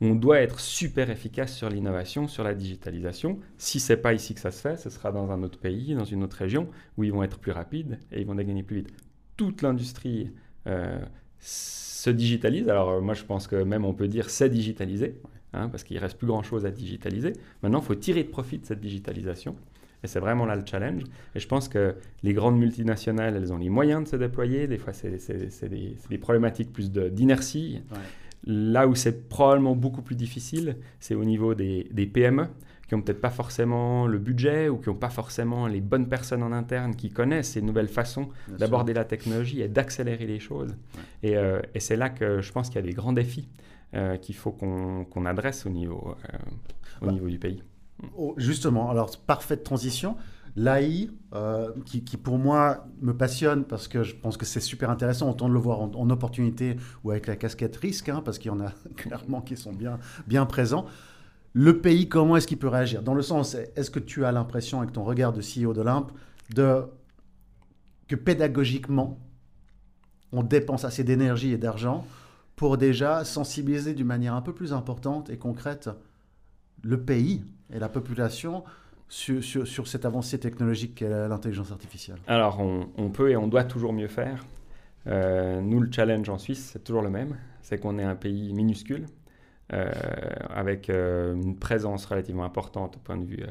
on 0.01 0.15
doit 0.15 0.39
être 0.39 0.59
super 0.59 1.09
efficace 1.09 1.55
sur 1.55 1.69
l'innovation, 1.69 2.27
sur 2.27 2.43
la 2.43 2.53
digitalisation. 2.53 3.39
Si 3.57 3.79
c'est 3.79 3.97
pas 3.97 4.13
ici 4.13 4.35
que 4.35 4.39
ça 4.39 4.51
se 4.51 4.61
fait, 4.61 4.77
ce 4.77 4.89
sera 4.89 5.11
dans 5.11 5.31
un 5.31 5.41
autre 5.43 5.59
pays, 5.59 5.95
dans 5.95 6.05
une 6.05 6.23
autre 6.23 6.37
région, 6.37 6.69
où 6.97 7.03
ils 7.03 7.11
vont 7.11 7.23
être 7.23 7.39
plus 7.39 7.51
rapides 7.51 7.99
et 8.11 8.21
ils 8.21 8.27
vont 8.27 8.35
gagner 8.35 8.63
plus 8.63 8.77
vite. 8.77 8.93
Toute 9.37 9.61
l'industrie 9.61 10.31
euh, 10.67 10.99
se 11.39 12.09
digitalise. 12.09 12.69
Alors 12.69 12.89
euh, 12.89 13.01
moi, 13.01 13.15
je 13.15 13.23
pense 13.23 13.47
que 13.47 13.55
même 13.55 13.85
on 13.85 13.93
peut 13.93 14.07
dire 14.07 14.29
c'est 14.29 14.49
digitalisé, 14.49 15.15
hein, 15.53 15.69
parce 15.69 15.83
qu'il 15.83 15.97
reste 15.97 16.17
plus 16.17 16.27
grand-chose 16.27 16.65
à 16.65 16.71
digitaliser. 16.71 17.33
Maintenant, 17.63 17.79
il 17.79 17.85
faut 17.85 17.95
tirer 17.95 18.23
profit 18.23 18.59
de 18.59 18.65
cette 18.65 18.79
digitalisation. 18.79 19.55
Et 20.03 20.07
c'est 20.07 20.19
vraiment 20.19 20.45
là 20.45 20.55
le 20.55 20.63
challenge. 20.63 21.01
Et 21.33 21.39
je 21.39 21.47
pense 21.47 21.67
que 21.67 21.95
les 22.21 22.33
grandes 22.33 22.59
multinationales, 22.59 23.35
elles 23.35 23.51
ont 23.51 23.57
les 23.57 23.69
moyens 23.69 24.03
de 24.03 24.07
se 24.07 24.15
déployer. 24.15 24.67
Des 24.67 24.77
fois, 24.77 24.93
c'est 24.93 25.69
des, 25.69 26.17
problématiques 26.19 26.71
plus 26.71 26.91
d'inertie. 26.91 27.81
Là 28.45 28.87
où 28.87 28.95
c'est 28.95 29.27
probablement 29.29 29.75
beaucoup 29.75 30.01
plus 30.01 30.15
difficile, 30.15 30.77
c'est 30.99 31.15
au 31.15 31.25
niveau 31.25 31.53
des, 31.53 32.09
PME 32.13 32.47
qui 32.87 32.95
n'ont 32.95 33.01
peut-être 33.01 33.19
pas 33.19 33.29
forcément 33.29 34.07
le 34.07 34.17
budget 34.17 34.69
ou 34.69 34.77
qui 34.77 34.87
n'ont 34.87 34.95
pas 34.95 35.09
forcément 35.09 35.67
les 35.67 35.81
bonnes 35.81 36.07
personnes 36.07 36.41
en 36.41 36.53
interne 36.53 36.95
qui 36.95 37.09
connaissent 37.09 37.51
ces 37.51 37.61
nouvelles 37.61 37.89
façons 37.89 38.29
d'aborder 38.47 38.93
la 38.93 39.03
technologie 39.03 39.61
et 39.61 39.67
d'accélérer 39.67 40.25
les 40.25 40.39
choses. 40.39 40.73
Euh, 41.25 41.61
et, 41.73 41.81
c'est 41.81 41.97
là 41.97 42.09
que 42.09 42.39
je 42.39 42.51
pense 42.53 42.69
qu'il 42.69 42.77
y 42.77 42.83
a 42.83 42.87
des 42.87 42.93
grands 42.93 43.11
défis 43.11 43.49
euh, 43.93 44.15
qu'il 44.15 44.35
faut 44.35 44.51
qu'on 44.51 45.25
adresse 45.25 45.65
au 45.65 45.69
niveau, 45.69 46.15
euh, 46.33 46.37
au 47.01 47.07
bah, 47.07 47.11
niveau 47.11 47.27
du 47.27 47.39
pays. 47.39 47.63
Justement, 48.37 48.89
alors 48.89 49.17
parfaite 49.17 49.63
transition. 49.63 50.15
L'AI, 50.57 51.11
euh, 51.35 51.71
qui, 51.85 52.01
pour 52.17 52.39
moi 52.39 52.87
me 52.99 53.15
passionne 53.15 53.63
parce 53.63 53.87
que 53.87 54.01
je 54.01 54.15
pense 54.15 54.37
que 54.37 54.45
c'est 54.45 54.59
super 54.59 54.89
intéressant, 54.89 55.29
autant 55.29 55.47
de 55.47 55.53
le 55.53 55.59
voir 55.59 55.81
en, 55.81 56.09
opportunité 56.09 56.77
ou 57.03 57.11
avec 57.11 57.27
la 57.27 57.35
casquette 57.35 57.75
risque, 57.75 58.09
hein, 58.09 58.23
parce 58.25 58.39
qu'il 58.39 58.49
y 58.49 58.53
en 58.53 58.59
a 58.59 58.71
clairement 58.95 59.41
qui 59.41 59.55
sont 59.55 59.71
bien, 59.71 59.99
bien 60.25 60.47
présents. 60.47 60.87
Le 61.53 61.79
pays, 61.79 62.09
comment 62.09 62.37
est-ce 62.37 62.47
qu'il 62.47 62.57
peut 62.57 62.67
réagir? 62.67 63.03
Dans 63.03 63.13
le 63.13 63.21
sens, 63.21 63.55
est-ce 63.75 63.91
que 63.91 63.99
tu 63.99 64.25
as 64.25 64.31
l'impression, 64.31 64.79
avec 64.79 64.93
ton 64.93 65.03
regard 65.03 65.31
de 65.31 65.41
CEO 65.41 65.73
d'Olympe, 65.73 66.11
que 66.55 68.15
pédagogiquement, 68.15 69.19
on 70.31 70.41
dépense 70.41 70.85
assez 70.85 71.03
d'énergie 71.03 71.51
et 71.51 71.57
d'argent 71.57 72.03
pour 72.55 72.77
déjà 72.77 73.23
sensibiliser 73.25 73.93
d'une 73.93 74.07
manière 74.07 74.33
un 74.33 74.41
peu 74.41 74.53
plus 74.53 74.73
importante 74.73 75.29
et 75.29 75.37
concrète 75.37 75.89
le 76.81 76.99
pays 76.99 77.43
et 77.71 77.77
la 77.77 77.89
population 77.89 78.63
sur, 79.09 79.87
cette 79.87 80.05
avancée 80.05 80.39
technologique 80.39 80.95
qu'est 80.95 81.09
l'intelligence 81.09 81.71
artificielle 81.71 82.17
Alors, 82.27 82.59
on, 82.59 83.09
peut 83.09 83.31
et 83.31 83.37
on 83.37 83.47
doit 83.47 83.63
toujours 83.63 83.93
mieux 83.93 84.07
faire. 84.07 84.45
Euh, 85.07 85.61
nous, 85.61 85.79
le 85.79 85.89
challenge 85.91 86.27
en 86.29 86.37
Suisse, 86.37 86.71
c'est 86.73 86.83
toujours 86.83 87.01
le 87.01 87.09
même. 87.09 87.37
C'est 87.61 87.79
qu'on 87.79 87.97
est 87.99 88.03
un 88.03 88.15
pays 88.15 88.53
minuscule, 88.53 89.05
euh, 89.73 89.89
avec 90.49 90.89
euh, 90.89 91.35
une 91.35 91.57
présence 91.57 92.05
relativement 92.05 92.43
importante 92.43 92.97
au 92.97 92.99
point 92.99 93.17
de 93.17 93.25
vue 93.25 93.45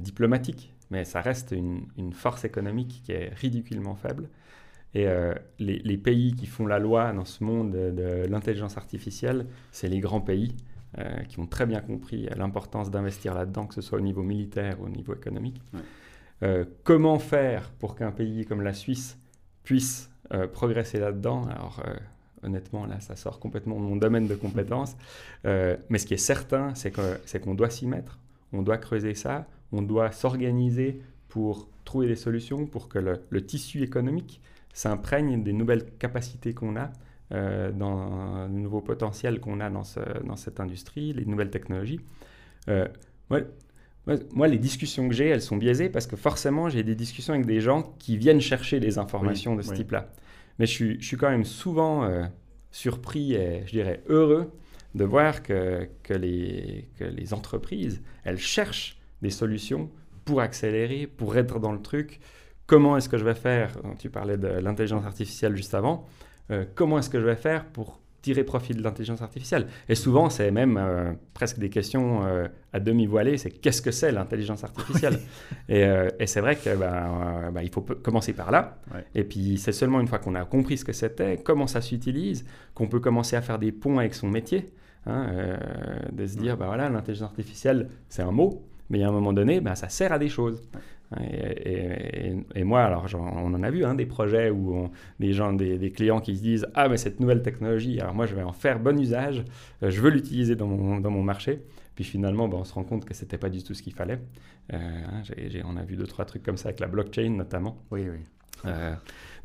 diplomatique, 0.00 0.74
mais 0.90 1.04
ça 1.04 1.20
reste 1.20 1.52
une, 1.52 2.12
force 2.12 2.44
économique 2.44 3.02
qui 3.04 3.12
est 3.12 3.32
ridiculement 3.34 3.94
faible. 3.94 4.28
Et 4.94 5.06
les, 5.60 5.78
les, 5.78 5.96
pays 5.98 6.34
qui 6.34 6.46
font 6.46 6.66
la 6.66 6.80
loi 6.80 7.12
dans 7.12 7.24
ce 7.24 7.44
monde 7.44 7.70
de 7.70 8.26
l'intelligence 8.28 8.78
artificielle, 8.78 9.46
c'est 9.70 9.88
les 9.88 10.00
grands 10.00 10.20
pays 10.20 10.56
euh, 10.98 11.22
qui 11.28 11.38
ont 11.40 11.46
très 11.46 11.66
bien 11.66 11.80
compris 11.80 12.26
l'importance 12.36 12.90
d'investir 12.90 13.34
là-dedans, 13.34 13.66
que 13.66 13.74
ce 13.74 13.82
soit 13.82 13.98
au 13.98 14.02
niveau 14.02 14.22
militaire 14.22 14.80
ou 14.80 14.86
au 14.86 14.88
niveau 14.88 15.14
économique. 15.14 15.60
Euh, 16.42 16.64
comment 16.84 17.18
faire 17.18 17.70
pour 17.78 17.96
qu'un 17.96 18.12
pays 18.12 18.46
comme 18.46 18.62
la 18.62 18.72
Suisse 18.72 19.18
puisse 19.62 20.10
euh, 20.32 20.46
progresser 20.46 20.98
là-dedans? 20.98 21.44
Alors, 21.48 21.82
honnêtement, 22.42 22.86
là, 22.86 23.00
ça 23.00 23.14
sort 23.14 23.40
complètement 23.40 23.76
de 23.76 23.82
mon 23.82 23.96
domaine 23.96 24.26
de 24.26 24.34
compétences. 24.34 24.96
mais 25.44 25.98
ce 25.98 26.06
qui 26.06 26.14
est 26.14 26.18
certain, 26.18 26.74
c'est 26.74 26.90
qu'on 27.40 27.54
doit 27.54 27.70
s'y 27.70 27.86
mettre, 27.86 28.18
on 28.52 28.62
doit 28.62 28.78
creuser 28.78 29.14
ça, 29.14 29.46
on 29.72 29.82
doit 29.82 30.12
s'organiser 30.12 31.02
pour 31.28 31.68
trouver 31.84 32.06
des 32.06 32.16
solutions 32.16 32.66
pour 32.66 32.88
que 32.88 32.98
le 32.98 33.46
tissu 33.46 33.82
économique 33.82 34.40
s'imprègne 34.72 35.42
des 35.42 35.52
nouvelles 35.52 35.84
capacités 35.98 36.54
qu'on 36.54 36.76
a 36.76 36.90
euh, 37.32 37.72
dans 37.72 38.46
le 38.46 38.52
nouveau 38.52 38.80
potentiel 38.80 39.40
qu'on 39.40 39.60
a 39.60 39.70
dans, 39.70 39.82
dans, 40.24 40.36
cette 40.36 40.60
industrie, 40.60 41.12
les 41.12 41.24
nouvelles 41.24 41.50
technologies. 41.50 42.00
Euh, 42.68 42.86
moi, 44.32 44.46
les 44.46 44.58
discussions 44.58 45.08
que 45.08 45.14
j'ai, 45.14 45.26
elles 45.26 45.42
sont 45.42 45.56
biaisées 45.56 45.88
parce 45.88 46.06
que 46.06 46.14
forcément, 46.14 46.68
j'ai 46.68 46.84
des 46.84 46.94
discussions 46.94 47.34
avec 47.34 47.46
des 47.46 47.60
gens 47.60 47.94
qui 47.98 48.16
viennent 48.16 48.40
chercher 48.40 48.78
des 48.78 48.98
informations 48.98 49.56
de 49.56 49.62
ce 49.62 49.74
type-là. 49.74 50.12
Mais 50.58 50.66
je 50.66 50.72
suis, 50.72 51.00
je 51.00 51.06
suis, 51.06 51.16
quand 51.16 51.28
même 51.28 51.44
souvent 51.44 52.04
euh, 52.04 52.24
surpris 52.70 53.34
et, 53.34 53.62
je 53.66 53.72
dirais, 53.72 54.02
heureux 54.08 54.52
de 54.94 55.04
voir 55.04 55.42
que, 55.42 55.88
que, 56.04 56.14
les, 56.14 56.88
que 56.98 57.04
les 57.04 57.34
entreprises, 57.34 58.00
elles 58.24 58.38
cherchent 58.38 58.98
des 59.22 59.30
solutions 59.30 59.90
pour 60.24 60.40
accélérer, 60.40 61.06
pour 61.06 61.36
être 61.36 61.58
dans 61.58 61.72
le 61.72 61.82
truc. 61.82 62.20
Comment 62.66 62.96
est-ce 62.96 63.08
que 63.08 63.18
je 63.18 63.24
vais 63.24 63.34
faire? 63.34 63.76
Tu 63.98 64.08
parlais 64.10 64.38
de 64.38 64.48
l'intelligence 64.48 65.04
artificielle 65.04 65.56
juste 65.56 65.74
avant. 65.74 66.06
Euh, 66.50 66.64
comment 66.74 66.98
est-ce 66.98 67.10
que 67.10 67.20
je 67.20 67.26
vais 67.26 67.36
faire 67.36 67.64
pour 67.64 68.00
tirer 68.22 68.44
profit 68.44 68.74
de 68.74 68.82
l'intelligence 68.82 69.22
artificielle? 69.22 69.66
Et 69.88 69.94
souvent, 69.94 70.30
c'est 70.30 70.50
même 70.50 70.76
euh, 70.76 71.12
presque 71.34 71.58
des 71.58 71.70
questions 71.70 72.24
euh, 72.24 72.48
à 72.72 72.80
demi 72.80 73.06
voilées, 73.06 73.38
c'est 73.38 73.50
qu'est-ce 73.50 73.82
que 73.82 73.90
c'est 73.90 74.12
l'intelligence 74.12 74.64
artificielle? 74.64 75.18
Et, 75.68 75.84
et 76.20 76.26
c'est 76.28 76.40
vrai 76.40 76.54
qu'il 76.54 76.76
ben, 76.76 77.50
ben, 77.52 77.68
faut 77.72 77.80
commencer 77.80 78.32
par 78.32 78.52
là. 78.52 78.78
Et 79.16 79.24
puis, 79.24 79.58
c'est 79.58 79.72
seulement 79.72 80.00
une 80.00 80.06
fois 80.06 80.20
qu'on 80.20 80.36
a 80.36 80.44
compris 80.44 80.78
ce 80.78 80.84
que 80.84 80.92
c'était, 80.92 81.38
comment 81.38 81.66
ça 81.66 81.80
s'utilise, 81.80 82.44
qu'on 82.72 82.86
peut 82.86 83.00
commencer 83.00 83.34
à 83.34 83.42
faire 83.42 83.58
des 83.58 83.72
ponts 83.72 83.98
avec 83.98 84.14
son 84.14 84.28
métier. 84.28 84.66
Hein, 85.08 85.58
de 86.12 86.26
se 86.26 86.36
dire, 86.36 86.56
ben, 86.56 86.66
voilà, 86.66 86.88
l'intelligence 86.88 87.30
artificielle, 87.30 87.88
c'est 88.08 88.22
un 88.22 88.30
mot, 88.30 88.64
mais 88.90 89.02
à 89.02 89.08
un 89.08 89.12
moment 89.12 89.32
donné, 89.32 89.60
ça 89.74 89.88
sert 89.88 90.12
à 90.12 90.18
des 90.18 90.28
choses. 90.28 90.62
Et, 91.20 92.64
moi, 92.64 92.82
alors 92.82 93.06
on 93.14 93.54
en 93.54 93.62
a 93.62 93.70
vu 93.70 93.84
hein, 93.84 93.94
des 93.94 94.06
projets 94.06 94.50
où 94.50 94.90
des 95.20 95.32
gens, 95.32 95.52
des, 95.52 95.90
clients 95.92 96.20
qui 96.20 96.36
se 96.36 96.42
disent 96.42 96.66
Ah, 96.74 96.88
mais 96.88 96.96
cette 96.96 97.20
nouvelle 97.20 97.42
technologie, 97.42 98.00
alors 98.00 98.14
moi 98.14 98.26
je 98.26 98.34
vais 98.34 98.42
en 98.42 98.52
faire 98.52 98.80
bon 98.80 98.98
usage, 98.98 99.44
euh, 99.82 99.90
je 99.90 100.00
veux 100.00 100.10
l'utiliser 100.10 100.56
dans 100.56 100.66
mon, 100.66 101.00
dans 101.00 101.10
mon 101.10 101.22
marché. 101.22 101.62
Puis 101.94 102.04
finalement, 102.04 102.48
ben, 102.48 102.58
on 102.58 102.64
se 102.64 102.74
rend 102.74 102.84
compte 102.84 103.04
que 103.04 103.14
ce 103.14 103.22
n'était 103.22 103.38
pas 103.38 103.48
du 103.48 103.62
tout 103.62 103.72
ce 103.72 103.82
qu'il 103.82 103.94
fallait. 103.94 104.20
Euh, 104.72 104.76
hein, 104.76 105.22
on 105.64 105.76
a 105.76 105.84
vu 105.84 105.96
deux, 105.96 106.06
trois 106.06 106.24
trucs 106.24 106.42
comme 106.42 106.56
ça 106.56 106.68
avec 106.68 106.80
la 106.80 106.88
blockchain 106.88 107.30
notamment. 107.30 107.82
Oui, 107.90 108.06
oui. 108.10 108.18
Euh, 108.64 108.94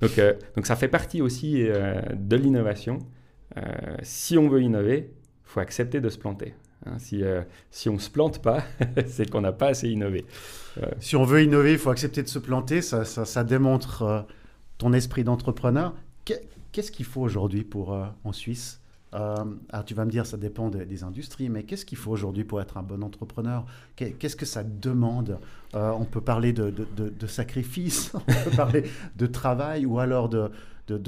donc, 0.02 0.20
donc 0.56 0.66
ça 0.66 0.76
fait 0.76 0.88
partie 0.88 1.22
aussi 1.22 1.64
de 1.64 2.36
l'innovation. 2.36 3.00
si 4.02 4.38
on 4.38 4.50
veut 4.50 4.62
innover, 4.62 5.12
il 5.14 5.48
faut 5.48 5.60
accepter 5.60 6.02
de 6.02 6.10
se 6.10 6.18
planter. 6.18 6.56
Hein, 6.86 6.98
si, 6.98 7.24
euh, 7.24 7.42
si 7.70 7.90
on 7.90 7.94
ne 7.94 8.00
se 8.00 8.10
plante 8.10 8.42
pas, 8.42 8.64
c'est 9.08 9.30
qu'on 9.30 9.42
n'a 9.42 9.52
pas 9.52 9.68
assez 9.68 9.90
innové. 9.90 10.26
Euh, 10.82 10.88
si 11.00 11.16
on 11.16 11.24
veut 11.24 11.44
innover, 11.44 11.74
il 11.74 11.78
faut 11.78 11.92
accepter 11.92 12.24
de 12.24 12.28
se 12.28 12.40
planter. 12.40 12.82
Ça, 12.82 13.06
ça, 13.06 13.44
démontre 13.44 14.02
euh, 14.02 14.22
ton 14.78 14.94
esprit 14.94 15.24
d'entrepreneur. 15.24 15.94
Qu'est-ce 16.72 16.92
qu'il 16.92 17.06
faut 17.06 17.22
aujourd'hui 17.22 17.64
pour 17.66 17.94
en 18.24 18.32
Suisse? 18.32 18.80
Alors 19.12 19.84
tu 19.86 19.94
vas 19.94 20.06
me 20.06 20.10
dire, 20.10 20.26
ça 20.26 20.38
dépend 20.38 20.70
des, 20.70 21.04
industries, 21.04 21.50
mais 21.50 21.64
qu'est-ce 21.64 21.86
qu'il 21.86 21.98
faut 21.98 22.12
aujourd'hui 22.12 22.46
pour 22.46 22.62
être 22.62 22.78
un 22.78 22.82
bon 22.82 23.04
entrepreneur? 23.04 23.66
Qu'est-ce 23.98 24.38
que 24.38 24.46
ça 24.46 24.64
demande? 24.64 25.38
On 25.74 26.06
peut 26.06 26.22
parler 26.22 26.54
de, 26.54 26.70
de, 26.70 27.10
de, 27.10 27.28
sacrifice, 27.28 28.14
on 28.16 28.20
peut 28.20 28.56
parler 28.56 28.86
de 29.18 29.26
travail 29.26 29.86
ou 29.86 30.00
alors 30.00 30.30
de, 30.30 30.50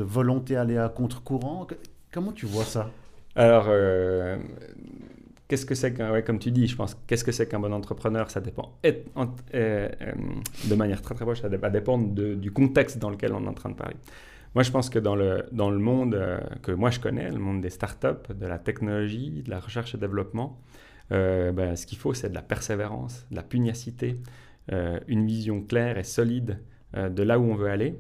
volonté 0.03 0.58
à 0.58 0.62
aller 0.63 0.77
à 0.77 0.89
contre-courant. 0.89 1.65
Comment 2.12 2.34
tu 2.34 2.46
vois 2.46 2.65
ça? 2.65 2.92
Alors, 3.38 3.70
qu'est-ce 5.47 5.65
que 5.65 5.75
c'est 5.75 5.93
qu'un, 5.93 6.21
comme 6.21 6.39
tu 6.39 6.51
dis, 6.51 6.67
je 6.67 6.75
pense, 6.75 6.95
qu'est-ce 7.07 7.23
que 7.23 7.31
c'est 7.31 7.47
qu'un 7.47 7.59
bon 7.59 7.73
entrepreneur 7.73 8.29
Ça 8.29 8.41
dépend 8.41 8.77
euh, 8.85 8.91
euh, 9.53 9.89
de 10.69 10.75
manière 10.75 11.01
très 11.01 11.15
très 11.15 11.25
proche, 11.25 11.41
ça 11.41 11.50
va 11.50 11.69
dépendre 11.69 12.09
du 12.13 12.51
contexte 12.51 12.97
dans 12.97 13.09
lequel 13.09 13.33
on 13.33 13.43
est 13.43 13.47
en 13.47 13.53
train 13.53 13.69
de 13.69 13.75
parler. 13.75 13.95
Moi, 14.55 14.63
je 14.63 14.71
pense 14.71 14.89
que 14.89 15.00
dans 15.00 15.15
le, 15.15 15.45
dans 15.51 15.71
le 15.71 15.79
monde 15.79 16.13
euh, 16.13 16.39
que 16.62 16.71
moi 16.71 16.91
je 16.91 17.00
connais, 17.00 17.29
le 17.29 17.39
monde 17.39 17.62
des 17.62 17.71
startups, 17.71 18.33
de 18.33 18.45
la 18.45 18.59
technologie, 18.59 19.41
de 19.43 19.50
la 19.50 19.59
recherche 19.59 19.95
et 19.95 19.97
développement, 19.97 20.59
ben, 21.09 21.75
ce 21.75 21.85
qu'il 21.85 22.00
faut, 22.00 22.15
c'est 22.15 22.29
de 22.29 22.33
la 22.33 22.41
persévérance, 22.41 23.27
de 23.29 23.35
la 23.35 23.43
pugnacité, 23.43 24.17
une 24.71 25.27
vision 25.27 25.62
claire 25.62 26.00
et 26.00 26.03
solide 26.03 26.59
de 26.95 27.21
là 27.21 27.38
où 27.38 27.43
on 27.43 27.53
veut 27.53 27.69
aller. 27.69 28.00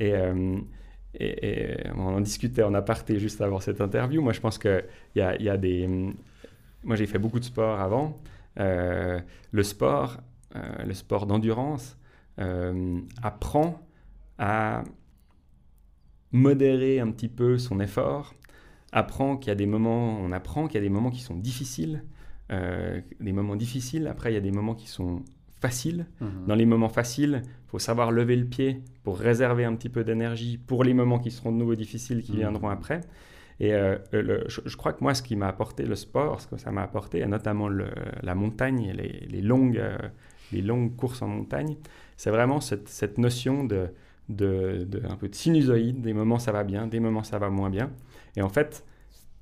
Et, 0.00 0.14
et, 1.20 1.76
on 1.94 2.14
en 2.14 2.20
discutait 2.22 2.62
en 2.62 2.72
aparté 2.72 3.18
juste 3.18 3.42
avant 3.42 3.60
cette 3.60 3.82
interview. 3.82 4.22
Moi, 4.22 4.32
je 4.32 4.40
pense 4.40 4.56
qu'il 4.56 4.82
y 5.14 5.20
a, 5.20 5.36
y 5.42 5.50
a 5.50 5.58
des 5.58 5.86
moi, 6.84 6.96
j'ai 6.96 7.06
fait 7.06 7.18
beaucoup 7.18 7.40
de 7.40 7.44
sport 7.44 7.80
avant. 7.80 8.20
Euh, 8.60 9.20
le 9.50 9.62
sport, 9.62 10.18
euh, 10.54 10.84
le 10.84 10.94
sport 10.94 11.26
d'endurance, 11.26 11.96
euh, 12.38 13.00
apprend 13.22 13.86
à 14.38 14.84
modérer 16.32 17.00
un 17.00 17.10
petit 17.10 17.28
peu 17.28 17.58
son 17.58 17.80
effort, 17.80 18.34
apprend 18.92 19.36
qu'il 19.36 19.48
y 19.48 19.52
a 19.52 19.56
des 19.56 19.66
moments, 19.66 20.18
on 20.20 20.32
apprend 20.32 20.66
qu'il 20.66 20.74
y 20.76 20.78
a 20.78 20.82
des 20.82 20.88
moments 20.88 21.10
qui 21.10 21.22
sont 21.22 21.36
difficiles, 21.36 22.04
des 22.50 23.32
moments 23.32 23.56
difficiles. 23.56 24.06
Après, 24.06 24.30
il 24.30 24.34
y 24.34 24.38
a 24.38 24.40
des 24.40 24.52
moments 24.52 24.74
qui 24.74 24.86
sont 24.86 25.24
faciles. 25.60 26.06
Mhm. 26.20 26.46
Dans 26.46 26.54
les 26.54 26.66
moments 26.66 26.88
faciles, 26.88 27.42
il 27.44 27.70
faut 27.70 27.78
savoir 27.78 28.12
lever 28.12 28.36
le 28.36 28.44
pied 28.44 28.82
pour 29.02 29.18
réserver 29.18 29.64
un 29.64 29.74
petit 29.74 29.88
peu 29.88 30.04
d'énergie 30.04 30.58
pour 30.58 30.84
les 30.84 30.94
moments 30.94 31.18
qui 31.18 31.30
seront 31.30 31.52
de 31.52 31.56
nouveau 31.56 31.74
difficiles, 31.74 32.22
qui 32.22 32.32
mhm. 32.32 32.38
viendront 32.38 32.68
après. 32.68 33.00
Et 33.60 33.72
euh, 33.72 33.96
je, 34.12 34.76
crois 34.76 34.92
que 34.92 35.02
moi, 35.02 35.14
ce 35.14 35.22
qui 35.22 35.36
m'a 35.36 35.48
apporté 35.48 35.84
le 35.84 35.94
sport, 35.94 36.40
ce 36.40 36.48
que 36.48 36.56
ça 36.56 36.70
m'a 36.72 36.82
apporté, 36.82 37.24
notamment 37.26 37.68
la 37.68 38.34
montagne, 38.34 38.92
les, 38.92 39.42
longues, 39.42 39.78
euh, 39.78 39.96
les 40.52 40.62
longues 40.62 40.96
courses 40.96 41.22
en 41.22 41.28
montagne, 41.28 41.76
c'est 42.16 42.30
vraiment 42.30 42.60
cette, 42.60 43.18
notion 43.18 43.64
de, 43.64 43.90
un 45.08 45.16
peu 45.16 45.28
de 45.28 45.34
sinusoïde. 45.34 46.00
Des 46.00 46.12
moments 46.12 46.38
ça 46.38 46.52
va 46.52 46.64
bien, 46.64 46.86
des 46.86 47.00
moments 47.00 47.22
ça 47.22 47.38
va 47.38 47.48
moins 47.48 47.70
bien. 47.70 47.92
Et 48.36 48.42
en 48.42 48.48
fait, 48.48 48.84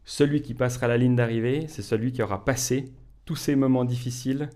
celui 0.04 0.42
qui 0.42 0.54
passera 0.54 0.88
la 0.88 0.98
ligne 0.98 1.16
d'arrivée, 1.16 1.66
c'est 1.68 1.82
celui 1.82 2.12
qui 2.12 2.22
aura 2.22 2.44
passé 2.44 2.92
tous 3.24 3.36
ces 3.36 3.56
moments 3.56 3.84
difficiles 3.84 4.50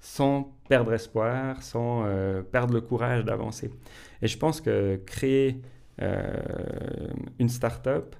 sans 0.00 0.54
perdre 0.68 0.92
espoir, 0.94 1.62
sans 1.62 2.04
euh, 2.04 2.42
perdre 2.42 2.74
le 2.74 2.80
courage 2.80 3.24
d'avancer. 3.24 3.70
Et 4.22 4.28
je 4.28 4.38
pense 4.38 4.60
que 4.60 5.00
créer 5.06 5.60
une 7.40 7.48
start-up, 7.48 8.14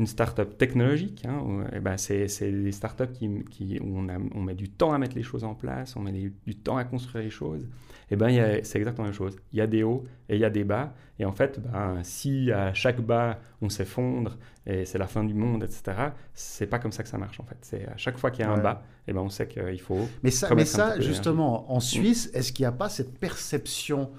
une 0.00 0.06
start-up 0.06 0.56
technologique. 0.56 1.24
Hein, 1.26 1.66
eh 1.72 1.78
ben 1.78 1.96
c'est, 1.96 2.26
des 2.40 2.72
start-up 2.72 3.12
qui, 3.12 3.28
qui, 3.50 3.78
où 3.80 3.98
on, 3.98 4.08
on, 4.34 4.40
met 4.40 4.54
du 4.54 4.70
temps 4.70 4.92
à 4.92 4.98
mettre 4.98 5.14
les 5.14 5.22
choses 5.22 5.44
en 5.44 5.54
place, 5.54 5.94
on 5.94 6.00
met 6.00 6.12
du 6.12 6.56
temps 6.56 6.78
à 6.78 6.84
construire 6.84 7.22
les 7.22 7.30
choses. 7.30 7.62
Et 7.62 8.14
eh 8.14 8.16
ben, 8.16 8.60
c'est 8.64 8.78
exactement 8.78 9.04
la 9.04 9.10
même 9.10 9.16
chose. 9.16 9.36
Il 9.52 9.58
y 9.58 9.62
a 9.62 9.68
des 9.68 9.84
hauts 9.84 10.04
et 10.28 10.34
il 10.34 10.40
y 10.40 10.44
a 10.44 10.50
des 10.50 10.64
bas. 10.64 10.94
Et 11.20 11.24
en 11.24 11.30
fait, 11.30 11.60
ben, 11.60 12.00
si 12.02 12.50
à 12.50 12.74
chaque 12.74 13.00
bas, 13.00 13.38
on 13.62 13.68
s'effondre 13.68 14.36
et 14.66 14.84
c'est 14.84 14.98
la 14.98 15.06
fin 15.06 15.22
du 15.22 15.34
monde, 15.34 15.62
etc., 15.62 16.08
c'est 16.34 16.66
pas 16.66 16.80
comme 16.80 16.90
ça 16.90 17.04
que 17.04 17.08
ça 17.08 17.18
marche 17.18 17.38
en 17.38 17.44
fait. 17.44 17.58
C'est 17.60 17.86
à 17.86 17.96
chaque 17.96 18.18
fois 18.18 18.32
qu'il 18.32 18.44
y 18.44 18.48
a 18.48 18.50
un 18.50 18.58
bas, 18.58 18.82
et 19.06 19.10
eh 19.10 19.12
ben, 19.12 19.20
on 19.20 19.28
sait 19.28 19.46
qu'il 19.46 19.80
faut. 19.80 20.08
Mais 20.24 20.32
ça, 20.32 20.52
mais 20.56 20.64
ça 20.64 20.98
justement, 20.98 21.70
en 21.70 21.78
Suisse, 21.78 22.30
est-ce 22.34 22.52
qu'il 22.52 22.64
n'y 22.64 22.68
a 22.68 22.72
pas 22.72 22.88
cette 22.88 23.16
perception 23.16 24.10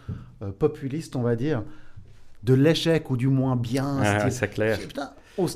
euh, 0.41 0.51
populiste, 0.51 1.17
on 1.17 1.21
va 1.21 1.35
dire, 1.35 1.63
de 2.43 2.53
l'échec 2.53 3.09
ou 3.09 3.17
du 3.17 3.27
moins 3.27 3.57
bien 3.57 3.99
ah, 4.01 4.29
C'est 4.29 4.47
clair. 4.47 4.79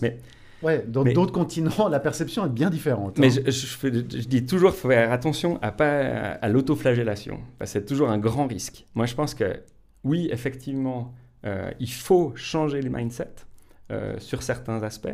Mais, 0.02 0.18
ouais, 0.64 0.84
dans 0.88 1.04
d'autres 1.04 1.32
continents, 1.32 1.88
la 1.90 2.00
perception 2.00 2.46
est 2.46 2.50
bien 2.50 2.70
différente. 2.70 3.18
Mais 3.18 3.38
hein. 3.38 3.44
je, 3.46 3.52
je, 3.52 4.28
dis 4.28 4.46
toujours 4.46 4.72
qu'il 4.72 4.82
faut 4.82 4.90
faire 4.90 5.12
attention 5.12 5.60
à 5.62 5.72
pas 5.72 6.00
à, 6.42 6.50
l'autoflagellation, 6.50 7.40
c'est 7.66 7.86
toujours 7.86 8.10
un 8.10 8.18
grand 8.18 8.48
risque. 8.48 8.86
Moi, 8.96 9.06
je 9.06 9.16
pense 9.16 9.34
que 9.34 9.60
oui, 10.04 10.30
effectivement, 10.32 11.14
euh, 11.46 11.72
il 11.80 11.92
faut 11.92 12.34
changer 12.36 12.82
les 12.82 12.90
mindsets 12.90 13.46
euh, 13.92 14.18
sur 14.20 14.44
certains 14.44 14.82
aspects. 14.84 15.08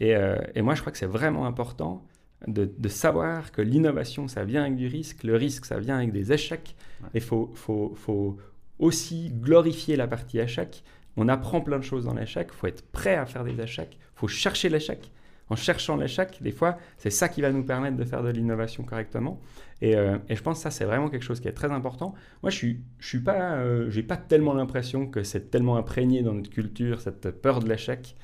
Et, 0.00 0.16
euh, 0.16 0.36
et, 0.54 0.62
moi, 0.62 0.74
je 0.74 0.80
crois 0.80 0.92
que 0.92 0.98
c'est 0.98 1.06
vraiment 1.06 1.46
important 1.46 2.04
de, 2.46 2.70
de 2.76 2.88
savoir 2.88 3.52
que 3.52 3.62
l'innovation, 3.62 4.28
ça 4.28 4.44
vient 4.44 4.62
avec 4.62 4.76
du 4.76 4.86
risque, 4.86 5.22
le 5.24 5.36
risque, 5.36 5.64
ça 5.64 5.78
vient 5.78 5.96
avec 5.96 6.12
des 6.12 6.32
échecs. 6.32 6.76
Et 7.14 7.18
il 7.18 7.20
faut, 7.20 7.50
faut, 7.54 7.94
faut 7.96 8.38
aussi 8.78 9.30
glorifier 9.30 9.96
la 9.96 10.06
partie 10.06 10.38
échec, 10.38 10.82
on 11.16 11.28
apprend 11.28 11.60
plein 11.60 11.78
de 11.78 11.84
choses 11.84 12.04
dans 12.04 12.14
l'échec, 12.14 12.48
il 12.50 12.56
faut 12.56 12.66
être 12.66 12.86
prêt 12.90 13.14
à 13.14 13.26
faire 13.26 13.44
des 13.44 13.60
échecs, 13.60 13.98
il 14.00 14.18
faut 14.18 14.28
chercher 14.28 14.68
l'échec. 14.68 15.10
En 15.50 15.56
cherchant 15.56 15.96
l'échec, 15.96 16.38
des 16.40 16.52
fois, 16.52 16.78
c'est 16.96 17.10
ça 17.10 17.28
qui 17.28 17.42
va 17.42 17.52
nous 17.52 17.64
permettre 17.64 17.98
de 17.98 18.04
faire 18.04 18.22
de 18.22 18.30
l'innovation 18.30 18.82
correctement. 18.82 19.40
Et, 19.82 19.94
euh, 19.94 20.16
je 20.30 20.40
pense 20.40 20.58
que 20.58 20.62
ça, 20.62 20.70
c'est 20.70 20.86
vraiment 20.86 21.10
quelque 21.10 21.22
chose 21.22 21.40
qui 21.40 21.48
est 21.48 21.52
très 21.52 21.70
important. 21.70 22.14
Moi, 22.42 22.48
je 22.48 22.56
suis, 22.56 22.80
je 22.98 23.08
suis 23.08 23.20
pas, 23.20 23.56
euh, 23.56 23.90
j'ai 23.90 24.02
pas 24.02 24.16
tellement 24.16 24.54
l'impression 24.54 25.06
que 25.06 25.22
c'est 25.22 25.50
tellement 25.50 25.76
imprégné 25.76 26.22
dans 26.22 26.32
notre 26.32 26.48
culture, 26.48 27.00
cette 27.02 27.30
peur 27.42 27.60
de 27.60 27.68
l'échec, 27.68 28.16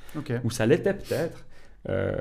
ou 0.44 0.50
ça 0.50 0.64
l'était 0.64 0.94
peut-être. 0.94 1.44
Euh, 1.88 2.14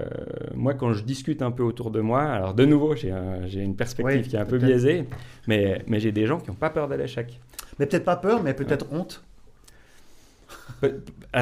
moi, 0.53 0.73
quand 0.73 0.91
je 0.91 1.03
discute 1.03 1.41
un 1.41 1.51
peu 1.51 1.63
autour 1.63 1.91
de 1.91 2.01
moi, 2.01 2.23
alors 2.23 2.53
de 2.53 2.65
nouveau, 2.65 2.95
j'ai 2.95 3.61
une 3.61 3.75
perspective 3.75 4.27
qui 4.27 4.35
est 4.35 4.39
un 4.39 4.45
peu 4.45 4.57
biaisée, 4.57 5.05
mais, 5.47 5.81
mais 5.87 5.99
j'ai 6.01 6.11
des 6.11 6.25
gens 6.25 6.39
qui 6.39 6.49
n'ont 6.49 6.55
pas 6.55 6.69
peur 6.69 6.89
de 6.89 6.95
l'échec. 6.95 7.39
Mais 7.77 7.85
peut-être 7.85 8.05
pas 8.05 8.17
peur, 8.17 8.43
mais 8.43 8.53
peut-être 8.53 8.85
honte 8.91 9.23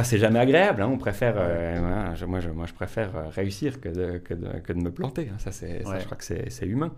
c'est 0.03 0.17
jamais 0.17 0.39
agréable. 0.39 0.81
Hein. 0.81 0.87
On 0.87 0.97
préfère, 0.97 1.35
euh, 1.37 1.79
moi, 2.25 2.39
je, 2.39 2.49
moi, 2.49 2.65
je 2.65 2.73
préfère 2.73 3.15
euh, 3.15 3.29
réussir 3.29 3.79
que 3.79 3.89
de, 3.89 4.17
que 4.17 4.33
de, 4.33 4.59
que 4.59 4.73
de 4.73 4.79
me 4.79 4.91
planter. 4.91 5.29
Hein. 5.29 5.37
Ça, 5.37 5.51
c'est, 5.51 5.79
je 5.79 6.05
crois 6.05 6.17
que 6.17 6.23
c'est, 6.23 6.65
humain. 6.65 6.93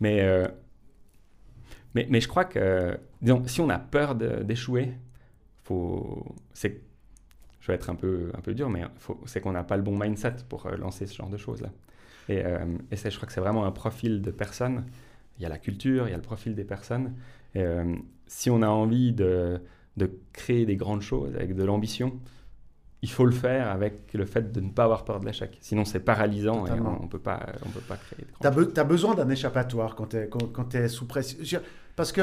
Mais, 0.00 0.20
euh, 0.22 0.46
mais, 1.94 2.06
mais, 2.10 2.20
je 2.20 2.28
crois 2.28 2.44
que, 2.44 2.98
disons, 3.20 3.42
si 3.46 3.60
on 3.60 3.68
a 3.68 3.78
peur 3.78 4.14
d'échouer, 4.14 4.92
faut, 5.64 6.34
c'est, 6.52 6.80
je 7.60 7.66
vais 7.66 7.74
être 7.74 7.90
un 7.90 7.94
peu, 7.94 8.30
un 8.34 8.40
peu 8.40 8.54
dur, 8.54 8.70
mais 8.70 8.84
c'est 9.26 9.40
qu'on 9.40 9.52
n'a 9.52 9.64
pas 9.64 9.76
le 9.76 9.82
bon 9.82 9.98
mindset 9.98 10.36
pour 10.48 10.68
lancer 10.70 11.06
ce 11.06 11.14
genre 11.14 11.28
de 11.28 11.36
choses-là. 11.36 11.70
Et, 12.28 12.38
et 12.38 12.96
je 12.96 13.16
crois 13.16 13.26
que 13.26 13.32
c'est 13.32 13.40
vraiment 13.40 13.66
un 13.66 13.72
profil 13.72 14.22
de 14.22 14.30
personne. 14.30 14.86
Il 15.38 15.42
y 15.42 15.46
a 15.46 15.48
la 15.48 15.58
culture, 15.58 16.06
il 16.06 16.10
y 16.10 16.14
a 16.14 16.16
le 16.16 16.22
profil 16.22 16.54
des 16.54 16.64
personnes. 16.64 17.14
Et, 17.54 17.64
si 18.26 18.48
on 18.48 18.62
a 18.62 18.68
envie 18.68 19.12
de 19.12 19.60
de 20.00 20.10
créer 20.32 20.66
des 20.66 20.76
grandes 20.76 21.02
choses 21.02 21.34
avec 21.36 21.54
de 21.54 21.64
l'ambition, 21.64 22.18
il 23.02 23.10
faut 23.10 23.24
le 23.24 23.32
faire 23.32 23.70
avec 23.70 24.12
le 24.12 24.26
fait 24.26 24.52
de 24.52 24.60
ne 24.60 24.70
pas 24.70 24.84
avoir 24.84 25.04
peur 25.04 25.20
de 25.20 25.26
l'échec. 25.26 25.56
Sinon, 25.60 25.84
c'est 25.84 26.00
paralysant 26.00 26.66
et 26.66 26.72
on 26.72 27.04
ne 27.04 27.08
peut, 27.08 27.18
pas, 27.18 27.46
on 27.64 27.70
peut 27.70 27.80
pas 27.80 27.96
créer. 27.96 28.26
Tu 28.40 28.80
as, 28.80 28.84
besoin 28.84 29.14
d'un 29.14 29.28
échappatoire 29.30 29.94
quand 29.94 30.08
tu 30.08 30.16
es, 30.18 30.28
quand, 30.28 30.74
es 30.74 30.88
sous 30.88 31.06
pression. 31.06 31.60
Parce 31.96 32.12
que 32.12 32.22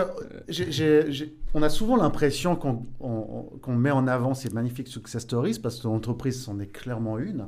on 1.54 1.64
a 1.64 1.70
souvent 1.70 1.98
l'impression 1.98 2.56
qu'on 2.56 3.76
met 3.76 3.92
en 3.92 4.08
avant 4.08 4.34
ces 4.34 4.50
magnifiques 4.50 4.88
success 4.88 5.24
stories, 5.24 5.60
parce 5.60 5.82
que 5.82 5.88
l'entreprise 5.88 6.44
c'en 6.44 6.60
est 6.60 6.72
clairement 6.72 7.18
une. 7.18 7.48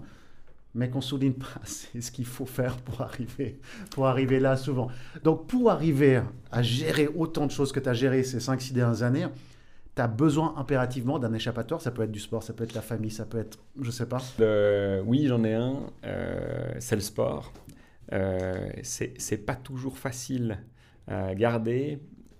mais 0.73 0.89
qu'on 0.89 1.01
souligne 1.01 1.33
pas. 1.33 1.45
C'est 1.65 2.01
ce 2.01 2.11
qu'il 2.11 2.25
faut 2.25 2.47
faire 2.47 2.77
pour 2.77 3.01
arriver, 3.01 3.59
pour 3.91 4.07
arriver 4.07 4.39
là 4.39 4.57
souvent. 4.57 4.87
Donc, 5.23 5.45
pour 5.45 5.69
arriver 5.69 6.21
à 6.51 6.63
gérer 6.63 7.07
autant 7.07 7.45
de 7.45 7.51
choses 7.51 7.71
que 7.71 7.79
tu 7.79 7.89
as 7.89 7.93
géré 7.93 8.23
ces 8.23 8.39
5-6 8.39 8.73
dernières 8.73 9.03
années, 9.03 9.27
tu 10.07 10.15
besoin 10.15 10.55
impérativement 10.57 11.19
d'un 11.19 11.33
échappatoire. 11.33 11.81
Ça 11.81 11.91
peut 11.91 12.03
être 12.03 12.11
du 12.11 12.19
sport, 12.19 12.43
ça 12.43 12.53
peut 12.53 12.63
être 12.63 12.73
la 12.73 12.81
famille, 12.81 13.11
ça 13.11 13.25
peut 13.25 13.39
être, 13.39 13.59
je 13.81 13.91
sais 13.91 14.07
pas. 14.07 14.21
oui, 15.05 15.27
j'en 15.27 15.43
ai 15.43 15.53
un. 15.53 15.77
Euh, 16.05 16.71
c'est 16.79 16.95
le 16.95 17.01
sport. 17.01 17.51
Euh, 18.13 18.71
c'est 18.83 19.45
pas 19.45 19.55
toujours 19.55 19.97
facile 19.97 20.59
à 21.07 21.35
garder 21.35 21.99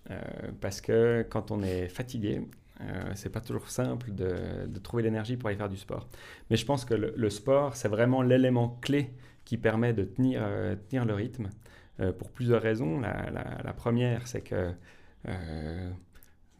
euh, 0.10 0.20
parce 0.62 0.82
que 0.82 1.25
quand 1.30 1.51
on 1.51 1.62
est 1.62 1.88
fatigué, 1.88 2.42
euh, 2.82 3.12
c'est 3.13 3.30
pas 3.30 3.42
toujours 3.42 3.70
simple 3.70 4.12
de, 4.12 4.66
de 4.68 4.80
trouver 4.80 5.04
l'énergie 5.04 5.38
pour 5.38 5.50
aller 5.50 5.58
faire 5.58 5.70
du 5.70 5.78
sport. 5.78 6.08
Mais 6.50 6.56
je 6.56 6.66
pense 6.66 6.86
que 6.86 6.94
le, 6.94 7.30
sport, 7.30 7.75
c'est 7.75 7.89
vraiment 7.89 8.22
l'élément 8.22 8.80
clé 8.82 9.13
qui 9.46 9.58
permet 9.58 9.94
de 9.94 10.04
tenir, 10.04 10.48
tenir 10.89 11.06
le 11.06 11.13
rythme 11.13 11.50
pour 12.18 12.32
plusieurs 12.32 12.62
raisons. 12.62 13.00
La, 13.00 13.30
la, 13.63 13.74
première, 13.74 14.28
c'est 14.28 14.42
que 14.42 14.72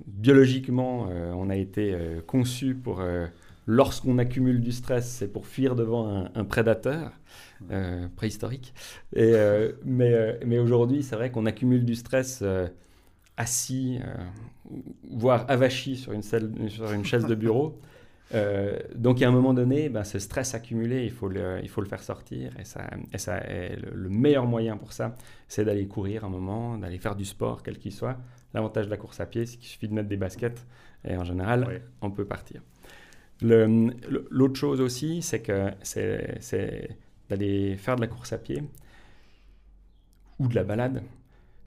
biologiquement, 0.06 1.10
on 1.36 1.50
a 1.50 1.56
été 1.56 1.96
conçu 2.28 2.76
pour 2.76 3.02
lorsqu'on 3.68 4.18
accumule 4.18 4.62
du 4.62 4.72
stress, 4.72 5.10
c'est 5.10 5.28
pour 5.28 5.46
fuir 5.46 5.76
devant 5.76 6.30
un, 6.34 6.46
prédateur 6.46 7.12
préhistorique. 8.16 8.74
Mais, 9.16 10.60
aujourd'hui, 10.60 11.04
c'est 11.04 11.16
vrai 11.16 11.32
qu'on 11.32 11.46
accumule 11.46 11.86
du 11.86 11.96
stress 11.96 12.44
assis, 13.40 14.00
euh, 14.04 14.72
voire 15.10 15.46
avachi 15.48 15.96
sur 15.96 16.12
une, 16.12 16.22
chaise 16.22 17.26
de 17.26 17.36
bureau. 17.36 17.80
Euh, 18.36 18.78
donc, 18.94 19.22
à 19.22 19.28
un 19.30 19.32
moment 19.32 19.54
donné, 19.54 19.88
ben, 19.88 20.04
ce 20.04 20.20
stress 20.20 20.54
accumulé, 20.54 21.06
il 21.06 21.12
faut 21.12 21.30
le, 21.30 21.62
faire 21.90 22.04
sortir. 22.04 22.52
Et, 22.60 23.76
le, 23.94 24.10
meilleur 24.10 24.46
moyen 24.46 24.76
pour 24.76 24.92
ça, 24.92 25.16
c'est 25.48 25.64
d'aller 25.64 25.88
courir 25.88 26.26
un 26.26 26.30
moment, 26.30 26.78
d'aller 26.78 27.00
faire 27.00 27.16
du 27.16 27.26
sport, 27.26 27.64
quel 27.64 27.80
qu'il 27.80 27.94
soit. 27.94 28.18
L'avantage 28.54 28.86
de 28.86 28.92
la 28.92 28.98
course 28.98 29.20
à 29.20 29.26
pied, 29.26 29.46
c'est 29.46 29.58
qu'il 29.58 29.68
suffit 29.68 29.88
de 29.88 29.94
mettre 29.94 30.10
des 30.10 30.18
baskets 30.18 30.66
et 31.04 31.16
en 31.16 31.24
général, 31.24 31.82
on 32.02 32.12
peut 32.12 32.26
partir. 32.26 32.62
L'autre 33.42 34.56
chose 34.56 34.82
aussi, 34.82 35.22
c'est 35.22 35.42
que 35.42 35.72
c'est 35.82 36.98
d'aller 37.30 37.78
faire 37.78 37.96
de 37.96 38.02
la 38.02 38.08
course 38.08 38.34
à 38.34 38.38
pied 38.38 38.64
ou 40.40 40.48
de 40.48 40.56
la 40.56 40.64
balade 40.64 41.04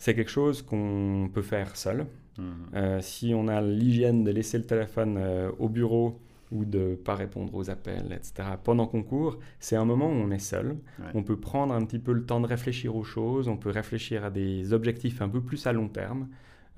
c'est 0.02 0.16
quelque 0.16 0.32
chose 0.32 0.62
qu'on 0.62 1.30
peut 1.32 1.42
faire 1.42 1.76
seul. 1.76 2.06
Mhm. 2.36 2.44
Euh, 2.74 3.00
si 3.00 3.34
on 3.36 3.46
a 3.46 3.60
l'hygiène 3.60 4.24
de 4.24 4.32
laisser 4.32 4.58
le 4.58 4.64
téléphone 4.64 5.16
euh, 5.16 5.52
au 5.60 5.68
bureau 5.68 6.18
ou 6.50 6.64
de 6.64 6.78
ne 6.78 6.94
pas 6.96 7.14
répondre 7.14 7.54
aux 7.54 7.70
appels, 7.70 8.12
etc., 8.12 8.48
pendant 8.64 8.88
qu'on 8.88 9.04
court, 9.04 9.38
c'est 9.60 9.76
un 9.76 9.84
moment 9.84 10.08
où 10.08 10.14
on 10.14 10.32
est 10.32 10.40
seul. 10.40 10.76
On 11.14 11.22
peut 11.22 11.38
prendre 11.38 11.72
un 11.72 11.84
petit 11.84 12.00
peu 12.00 12.12
le 12.12 12.26
temps 12.26 12.40
de 12.40 12.48
réfléchir 12.48 12.96
aux 12.96 13.04
choses, 13.04 13.46
on 13.46 13.56
peut 13.56 13.70
réfléchir 13.70 14.24
à 14.24 14.30
des 14.30 14.72
objectifs 14.72 15.22
un 15.22 15.28
peu 15.28 15.40
plus 15.40 15.68
à 15.68 15.72
long 15.72 15.88
terme, 15.88 16.26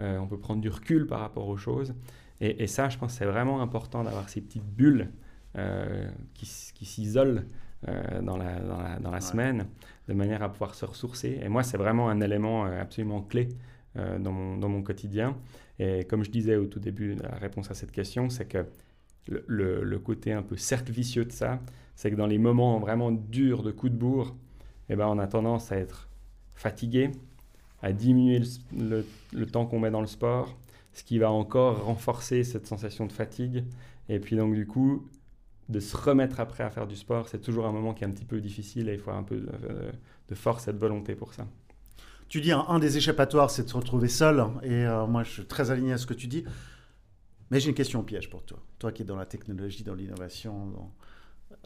euh, 0.01 0.19
on 0.19 0.27
peut 0.27 0.39
prendre 0.39 0.61
du 0.61 0.69
recul 0.69 1.07
par 1.07 1.21
rapport 1.21 1.49
aux 1.49 1.57
choses. 1.57 1.95
Et, 2.41 2.67
ça, 2.67 2.89
je 2.89 2.99
pense 2.99 3.13
que 3.13 3.19
c'est 3.19 3.25
vraiment 3.25 3.63
important 3.63 4.03
d'avoir 4.03 4.29
ces 4.29 4.41
petites 4.41 4.67
bulles 4.67 5.09
qui, 6.35 6.47
qui 6.75 6.85
s'isolent 6.85 7.47
dans 7.87 8.37
la, 8.37 8.59
dans 8.59 8.83
la, 8.83 8.99
dans 8.99 9.11
la 9.13 9.21
semaine 9.21 9.67
de 10.09 10.15
manière 10.15 10.43
à 10.43 10.51
pouvoir 10.51 10.75
se 10.75 10.85
ressourcer. 10.85 11.41
Et 11.43 11.49
moi, 11.49 11.63
c'est 11.63 11.77
vraiment 11.77 12.09
un 12.09 12.21
élément 12.21 12.67
euh, 12.67 12.81
absolument 12.81 13.23
clé 13.23 13.49
euh, 13.97 14.19
dans, 14.19 14.33
mon, 14.33 14.57
dans, 14.57 14.69
mon, 14.69 14.83
quotidien. 14.83 15.37
Et 15.79 16.05
comme 16.05 16.25
je 16.25 16.31
disais 16.31 16.57
au 16.57 16.67
tout 16.67 16.81
début 16.81 17.15
de 17.15 17.23
la 17.23 17.37
réponse 17.37 17.71
à 17.71 17.75
cette 17.75 17.93
question, 17.93 18.31
c'est 18.31 18.47
que 18.47 18.67
le, 19.27 19.83
le, 19.83 19.99
côté 19.99 20.33
un 20.33 20.43
peu 20.43 20.57
cercle 20.57 20.93
vicieux 20.93 21.25
de 21.25 21.33
ça, 21.33 21.61
c'est 21.95 22.11
que 22.11 22.17
dans 22.17 22.27
les 22.27 22.39
moments 22.39 22.79
vraiment 22.79 23.11
durs 23.11 23.63
de 23.63 23.71
coup 23.71 23.89
de 23.89 23.97
bourre, 23.97 24.37
eh 24.91 24.97
ben, 24.97 25.07
on 25.07 25.19
a 25.19 25.27
tendance 25.27 25.73
à 25.73 25.77
être 25.77 26.09
fatigué, 26.55 27.11
à 27.85 27.93
diminuer 27.93 28.41
le, 28.73 29.47
temps 29.47 29.67
qu'on 29.67 29.79
met 29.79 29.91
dans 29.91 30.01
le 30.01 30.07
sport, 30.07 30.57
ce 30.95 31.05
qui 31.05 31.19
va 31.19 31.31
encore 31.31 31.85
renforcer 31.85 32.43
cette 32.43 32.67
sensation 32.67 33.05
de 33.05 33.13
fatigue. 33.13 33.63
Et 34.09 34.19
puis 34.19 34.37
donc 34.37 34.55
du 34.55 34.67
coup, 34.67 35.07
de 35.69 35.81
se 35.81 35.95
remettre 35.95 36.41
après 36.41 36.65
à 36.65 36.71
faire 36.71 36.87
du 36.87 36.97
sport, 36.97 37.29
c'est 37.29 37.41
toujours 37.41 37.67
un 37.67 37.73
moment 37.73 37.93
qui 37.93 38.03
est 38.03 38.07
un 38.07 38.11
petit 38.11 38.25
peu 38.25 38.41
difficile 38.41 38.89
et 38.89 38.95
il 38.95 38.99
faut 38.99 39.11
un 39.11 39.23
peu 39.23 39.37
de, 39.37 40.35
force 40.35 40.67
et 40.67 40.73
de 40.73 40.79
volonté 40.79 41.15
pour 41.15 41.35
ça. 41.35 41.47
Tu 42.29 42.41
dis 42.41 42.53
un, 42.53 42.79
des 42.79 42.97
échappatoires, 42.97 43.51
c'est 43.51 43.65
de 43.65 43.69
se 43.69 43.77
retrouver 43.77 44.09
seul. 44.09 44.43
Et 44.63 44.87
euh, 44.87 45.07
moi, 45.07 45.23
je 45.23 45.31
suis 45.31 45.45
très 45.45 45.71
aligné 45.71 45.93
à 45.93 45.99
ce 45.99 46.07
que 46.07 46.15
tu 46.15 46.27
dis. 46.27 46.43
Mais 47.51 47.61
j'ai 47.61 47.69
une 47.69 47.75
question 47.75 48.03
piège 48.03 48.31
pour 48.31 48.43
toi. 48.45 48.59
Toi 48.79 48.93
qui 48.93 49.03
es 49.03 49.05
dans 49.05 49.15
la 49.15 49.27
technologie, 49.27 49.85
dans 49.85 49.95
l'innovation, 49.95 50.73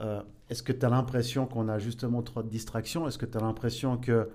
euh, 0.01 0.21
est-ce 0.51 0.65
que 0.65 0.73
tu 0.73 0.85
as 0.85 0.89
l'impression 0.89 1.47
qu'on 1.47 1.69
a 1.69 1.79
justement 1.79 2.23
trop 2.23 2.43
de 2.43 2.49
distractions? 2.49 3.07
Est-ce 3.07 3.19
que 3.19 3.27
tu 3.27 3.39
as 3.39 3.41
l'impression 3.41 3.97
que 3.97 4.29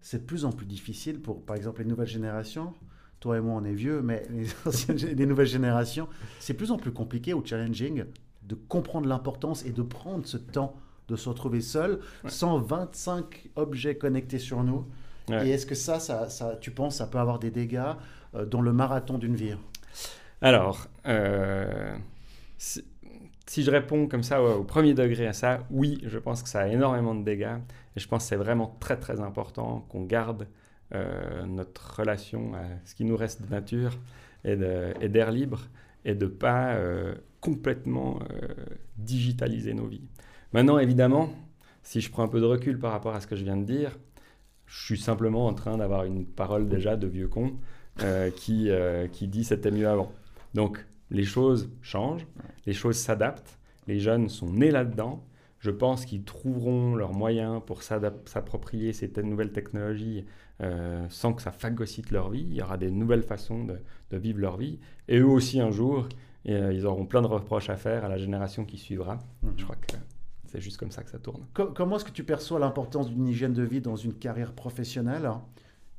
c'est 0.00 0.18
de 0.18 0.24
plus 0.24 0.44
en 0.44 0.52
plus 0.52 0.66
difficile 0.66 1.20
pour, 1.20 1.44
par 1.44 1.56
exemple, 1.56 1.82
les 1.82 1.88
nouvelles 1.88 2.06
générations 2.06 2.74
Toi 3.20 3.38
et 3.38 3.40
moi, 3.40 3.60
on 3.60 3.64
est 3.64 3.74
vieux, 3.74 4.02
mais 4.02 4.26
les, 4.30 5.14
les 5.14 5.26
nouvelles 5.26 5.46
générations, 5.46 6.08
c'est 6.38 6.54
de 6.54 6.58
plus 6.58 6.70
en 6.70 6.76
plus 6.76 6.92
compliqué 6.92 7.34
ou 7.34 7.44
challenging 7.44 8.04
de 8.42 8.54
comprendre 8.54 9.08
l'importance 9.08 9.64
et 9.64 9.72
de 9.72 9.82
prendre 9.82 10.26
ce 10.26 10.36
temps 10.36 10.76
de 11.10 11.16
se 11.16 11.28
retrouver 11.28 11.60
seul, 11.60 11.98
125 12.26 13.50
objets 13.56 13.96
connectés 13.96 14.38
sur 14.38 14.62
nous. 14.62 14.86
Et 15.28 15.50
est-ce 15.50 15.66
que 15.66 15.74
ça, 15.74 16.00
ça, 16.00 16.28
ça, 16.28 16.56
tu 16.60 16.70
penses, 16.70 16.96
ça 16.96 17.06
peut 17.06 17.18
avoir 17.18 17.38
des 17.38 17.50
dégâts 17.50 17.92
euh, 18.34 18.46
dans 18.46 18.60
le 18.60 18.72
marathon 18.72 19.18
d'une 19.18 19.36
vie? 19.36 19.54
Alors, 20.40 20.88
euh, 21.06 21.94
si, 22.58 22.82
je 23.62 23.70
réponds 23.70 24.08
comme 24.08 24.24
ça 24.24 24.42
au, 24.42 24.64
premier 24.64 24.94
degré 24.94 25.28
à 25.28 25.32
ça, 25.32 25.60
oui, 25.70 26.00
je 26.04 26.18
pense 26.18 26.42
que 26.42 26.48
ça 26.48 26.60
a 26.60 26.66
énormément 26.68 27.14
de 27.14 27.24
dégâts. 27.24 27.58
Et 27.96 28.00
je 28.00 28.08
pense 28.08 28.24
que 28.24 28.28
c'est 28.28 28.36
vraiment 28.36 28.76
très 28.80 28.98
très 28.98 29.20
important 29.20 29.86
qu'on 29.88 30.04
garde 30.04 30.48
euh, 30.94 31.44
notre 31.46 31.98
relation 31.98 32.54
à 32.54 32.64
ce 32.84 32.94
qui 32.94 33.04
nous 33.04 33.16
reste 33.16 33.42
de 33.42 33.50
nature 33.50 33.98
et 34.44 34.56
d'air 34.56 35.30
libre 35.32 35.60
et 36.04 36.14
de 36.14 36.24
ne 36.24 36.30
pas 36.30 36.74
complètement 37.40 38.20
euh, 38.32 38.48
digitaliser 38.98 39.74
nos 39.74 39.86
vies. 39.86 40.04
Maintenant, 40.52 40.78
évidemment, 40.78 41.30
si 41.82 42.00
je 42.00 42.10
prends 42.10 42.22
un 42.22 42.28
peu 42.28 42.40
de 42.40 42.44
recul 42.44 42.78
par 42.78 42.92
rapport 42.92 43.14
à 43.14 43.20
ce 43.20 43.26
que 43.26 43.36
je 43.36 43.44
viens 43.44 43.56
de 43.56 43.64
dire, 43.64 43.98
je 44.66 44.84
suis 44.84 44.98
simplement 44.98 45.46
en 45.46 45.54
train 45.54 45.78
d'avoir 45.78 46.04
une 46.04 46.24
parole 46.24 46.68
déjà 46.68 46.96
de 46.96 47.06
vieux 47.06 47.28
con 47.28 47.54
euh, 48.02 48.30
qui, 48.30 48.70
euh, 48.70 49.08
qui 49.08 49.26
dit 49.26 49.44
c'était 49.44 49.70
mieux 49.70 49.88
avant. 49.88 50.12
Donc, 50.54 50.84
les 51.10 51.24
choses 51.24 51.70
changent, 51.82 52.26
les 52.66 52.72
choses 52.72 52.96
s'adaptent, 52.96 53.58
les 53.88 53.98
jeunes 53.98 54.28
sont 54.28 54.52
nés 54.52 54.70
là-dedans. 54.70 55.24
Je 55.60 55.70
pense 55.70 56.04
qu'ils 56.04 56.24
trouveront 56.24 56.96
leurs 56.96 57.12
moyens 57.12 57.60
pour 57.64 57.82
s'approprier 57.82 58.92
ces 58.92 59.12
nouvelles 59.22 59.52
technologies 59.52 60.24
sans 61.10 61.32
que 61.34 61.42
ça 61.42 61.52
phagocyte 61.52 62.10
leur 62.10 62.30
vie. 62.30 62.46
Il 62.48 62.54
y 62.54 62.62
aura 62.62 62.78
des 62.78 62.90
nouvelles 62.90 63.22
façons 63.22 63.64
de, 63.64 63.78
de 64.10 64.16
vivre 64.16 64.40
leur 64.40 64.56
vie. 64.56 64.78
Et 65.08 65.18
eux 65.18 65.26
aussi, 65.26 65.60
un 65.60 65.70
jour, 65.70 66.08
et 66.44 66.54
euh, 66.54 66.72
ils 66.72 66.86
auront 66.86 67.06
plein 67.06 67.22
de 67.22 67.26
reproches 67.26 67.70
à 67.70 67.76
faire 67.76 68.04
à 68.04 68.08
la 68.08 68.18
génération 68.18 68.64
qui 68.64 68.78
suivra. 68.78 69.18
Mhm. 69.42 69.52
Je 69.56 69.64
crois 69.64 69.76
que 69.76 69.96
c'est 70.46 70.60
juste 70.60 70.78
comme 70.78 70.90
ça 70.90 71.02
que 71.02 71.10
ça 71.10 71.18
tourne. 71.18 71.44
comment 71.52 71.96
est-ce 71.96 72.04
que 72.04 72.10
tu 72.10 72.24
perçois 72.24 72.58
l'importance 72.58 73.08
d'une 73.08 73.28
hygiène 73.28 73.52
de 73.52 73.62
vie 73.62 73.80
dans 73.80 73.96
une 73.96 74.14
carrière 74.14 74.52
professionnelle? 74.52 75.30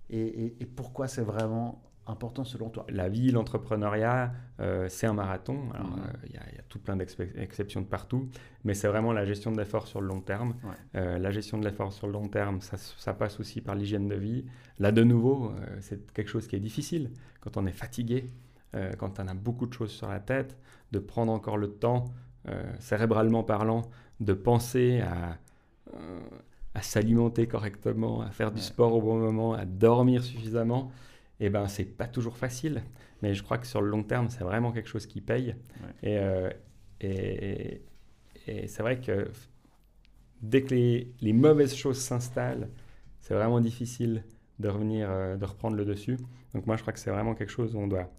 Et, 0.09 0.67
pourquoi 0.75 1.07
c'est 1.07 1.21
vraiment 1.21 1.81
important 2.07 2.43
selon 2.43 2.69
toi 2.69 2.85
La 2.89 3.09
vie, 3.09 3.31
l'entrepreneuriat, 3.31 4.33
euh, 4.59 4.87
c'est 4.89 5.07
un 5.07 5.13
marathon. 5.13 5.53
Mhm. 5.53 5.71
Euh, 5.73 6.27
il 6.27 6.33
y, 6.33 6.37
a 6.37 6.63
tout 6.67 6.79
plein 6.79 6.95
d'exceptions 6.95 7.81
de 7.81 7.85
partout, 7.85 8.29
mais 8.63 8.73
c'est 8.73 8.87
vraiment 8.87 9.13
la 9.13 9.25
gestion 9.25 9.51
de 9.51 9.57
l'effort 9.57 9.87
sur 9.87 10.01
le 10.01 10.07
long 10.07 10.21
terme. 10.21 10.55
la 10.93 11.31
gestion 11.31 11.57
de 11.57 11.65
l'effort 11.65 11.93
sur 11.93 12.07
le 12.07 12.13
long 12.13 12.27
terme, 12.27 12.61
ça, 12.61 12.77
ça 12.77 13.13
passe 13.13 13.39
aussi 13.39 13.61
par 13.61 13.75
l'hygiène 13.75 14.07
de 14.07 14.15
vie. 14.15 14.45
Là, 14.79 14.91
de 14.91 15.03
nouveau, 15.03 15.53
c'est 15.79 16.13
quelque 16.13 16.29
chose 16.29 16.47
qui 16.47 16.55
est 16.55 16.59
difficile 16.61 17.11
quand 17.39 17.57
on 17.57 17.65
est 17.65 17.71
fatigué. 17.71 18.29
Euh, 18.75 18.91
quand 18.97 19.19
on 19.19 19.27
a 19.27 19.33
beaucoup 19.33 19.65
de 19.65 19.73
choses 19.73 19.91
sur 19.91 20.07
la 20.07 20.19
tête, 20.19 20.57
de 20.91 20.99
prendre 20.99 21.31
encore 21.33 21.57
le 21.57 21.71
temps, 21.71 22.05
euh, 22.47 22.63
cérébralement 22.79 23.43
parlant, 23.43 23.81
de 24.21 24.33
penser 24.33 25.01
à, 25.01 25.37
euh, 25.93 26.19
à 26.73 26.81
s'alimenter 26.81 27.47
correctement, 27.47 28.21
à 28.21 28.31
faire 28.31 28.51
du 28.51 28.61
sport 28.61 28.95
au 28.95 29.01
bon 29.01 29.17
moment, 29.17 29.53
à 29.53 29.65
dormir 29.65 30.23
suffisamment, 30.23 30.89
eh 31.41 31.49
ben 31.49 31.67
c'est 31.67 31.85
pas 31.85 32.07
toujours 32.07 32.37
facile. 32.37 32.83
Mais 33.21 33.33
je 33.33 33.43
crois 33.43 33.57
que 33.57 33.67
sur 33.67 33.81
le 33.81 33.89
long 33.89 34.03
terme, 34.03 34.29
c'est 34.29 34.43
vraiment 34.43 34.71
quelque 34.71 34.89
chose 34.89 35.05
qui 35.05 35.21
paye. 35.21 35.55
Et, 36.01 36.19
et, 37.01 37.81
et 38.47 38.67
c'est 38.67 38.81
vrai 38.81 38.99
que 38.99 39.29
dès 40.41 40.63
que 40.63 40.73
les, 40.73 41.13
les 41.21 41.33
mauvaises 41.33 41.75
choses 41.75 41.99
s'installent, 41.99 42.69
c'est 43.19 43.35
vraiment 43.35 43.59
difficile 43.59 44.23
de 44.59 44.69
revenir, 44.69 45.09
de 45.37 45.45
reprendre 45.45 45.75
le 45.75 45.85
dessus. 45.85 46.17
Donc 46.53 46.65
moi, 46.65 46.77
je 46.77 46.81
crois 46.81 46.93
que 46.93 46.99
c'est 46.99 47.11
vraiment 47.11 47.35
quelque 47.35 47.51
chose 47.51 47.75
où 47.75 47.79
on 47.79 47.87
doit 47.87 48.09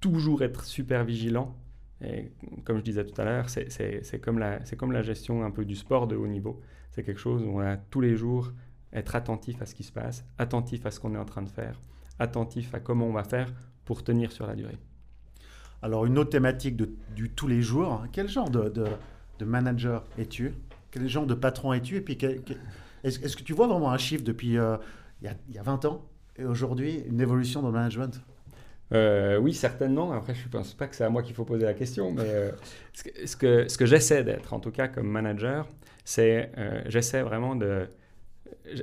toujours 0.00 0.42
être 0.42 0.64
super 0.64 1.04
vigilant. 1.04 1.56
Et 2.00 2.30
comme 2.64 2.78
je 2.78 2.84
disais 2.84 3.04
tout 3.04 3.20
à 3.20 3.24
l'heure, 3.24 3.48
c'est 3.48 4.20
comme, 4.22 4.38
la, 4.38 4.60
comme 4.76 4.92
la 4.92 5.02
gestion 5.02 5.44
un 5.44 5.50
peu 5.50 5.64
du 5.64 5.76
sport 5.76 6.06
de 6.06 6.16
haut 6.16 6.28
niveau. 6.28 6.60
C'est 6.90 7.02
quelque 7.02 7.20
chose 7.20 7.42
où 7.42 7.48
on 7.48 7.60
a 7.60 7.76
tous 7.76 8.00
les 8.00 8.16
jours 8.16 8.52
être 8.92 9.16
attentif 9.16 9.60
à 9.62 9.66
ce 9.66 9.74
qui 9.74 9.82
se 9.82 9.92
passe, 9.92 10.24
attentif 10.38 10.86
à 10.86 10.90
ce 10.90 11.00
qu'on 11.00 11.14
est 11.14 11.18
en 11.18 11.24
train 11.24 11.42
de 11.42 11.48
faire, 11.48 11.80
attentif 12.18 12.74
à 12.74 12.80
comment 12.80 13.06
on 13.06 13.12
va 13.12 13.24
faire 13.24 13.52
pour 13.84 14.02
tenir 14.02 14.32
sur 14.32 14.46
la 14.46 14.54
durée. 14.54 14.78
Alors 15.82 16.06
une 16.06 16.18
autre 16.18 16.30
thématique 16.30 16.76
de, 16.76 16.90
du 17.14 17.30
tous 17.30 17.46
les 17.46 17.62
jours, 17.62 18.04
quel 18.12 18.28
genre 18.28 18.50
de, 18.50 18.72
de, 19.38 19.44
manager 19.44 20.04
es-tu? 20.18 20.54
Quel 20.90 21.08
genre 21.08 21.26
de 21.26 21.34
patron 21.34 21.72
es-tu? 21.72 21.96
Et 21.96 22.00
puis, 22.00 22.18
est-ce 23.04 23.36
que 23.36 23.42
tu 23.42 23.52
vois 23.52 23.68
vraiment 23.68 23.92
un 23.92 23.98
chiffre 23.98 24.24
depuis 24.24 24.48
il, 24.48 24.54
y 24.54 24.58
a, 24.58 24.80
il, 25.22 25.54
y 25.54 25.58
a, 25.58 25.62
20 25.62 25.84
ans 25.84 26.04
et 26.36 26.44
aujourd'hui, 26.44 27.04
une 27.06 27.20
évolution 27.20 27.62
dans 27.62 27.68
le 27.68 27.74
management? 27.74 28.20
Oui, 28.90 29.54
certainement. 29.54 30.12
Après, 30.12 30.34
je 30.34 30.44
ne 30.46 30.50
pense 30.50 30.74
pas 30.74 30.88
que 30.88 30.96
c'est 30.96 31.04
à 31.04 31.10
moi 31.10 31.22
qu'il 31.22 31.34
faut 31.34 31.44
poser 31.44 31.64
la 31.64 31.74
question, 31.74 32.10
mais 32.10 32.52
ce 32.94 33.04
que, 33.04 33.26
ce 33.26 33.36
que, 33.36 33.68
ce 33.68 33.78
que 33.78 33.86
j'essaie 33.86 34.24
d'être, 34.24 34.54
en 34.54 34.60
tout 34.60 34.72
cas 34.72 34.88
comme 34.88 35.08
manager, 35.08 35.68
c'est 36.04 36.50
j'essaie 36.86 37.22
vraiment 37.22 37.54
de, 37.54 37.86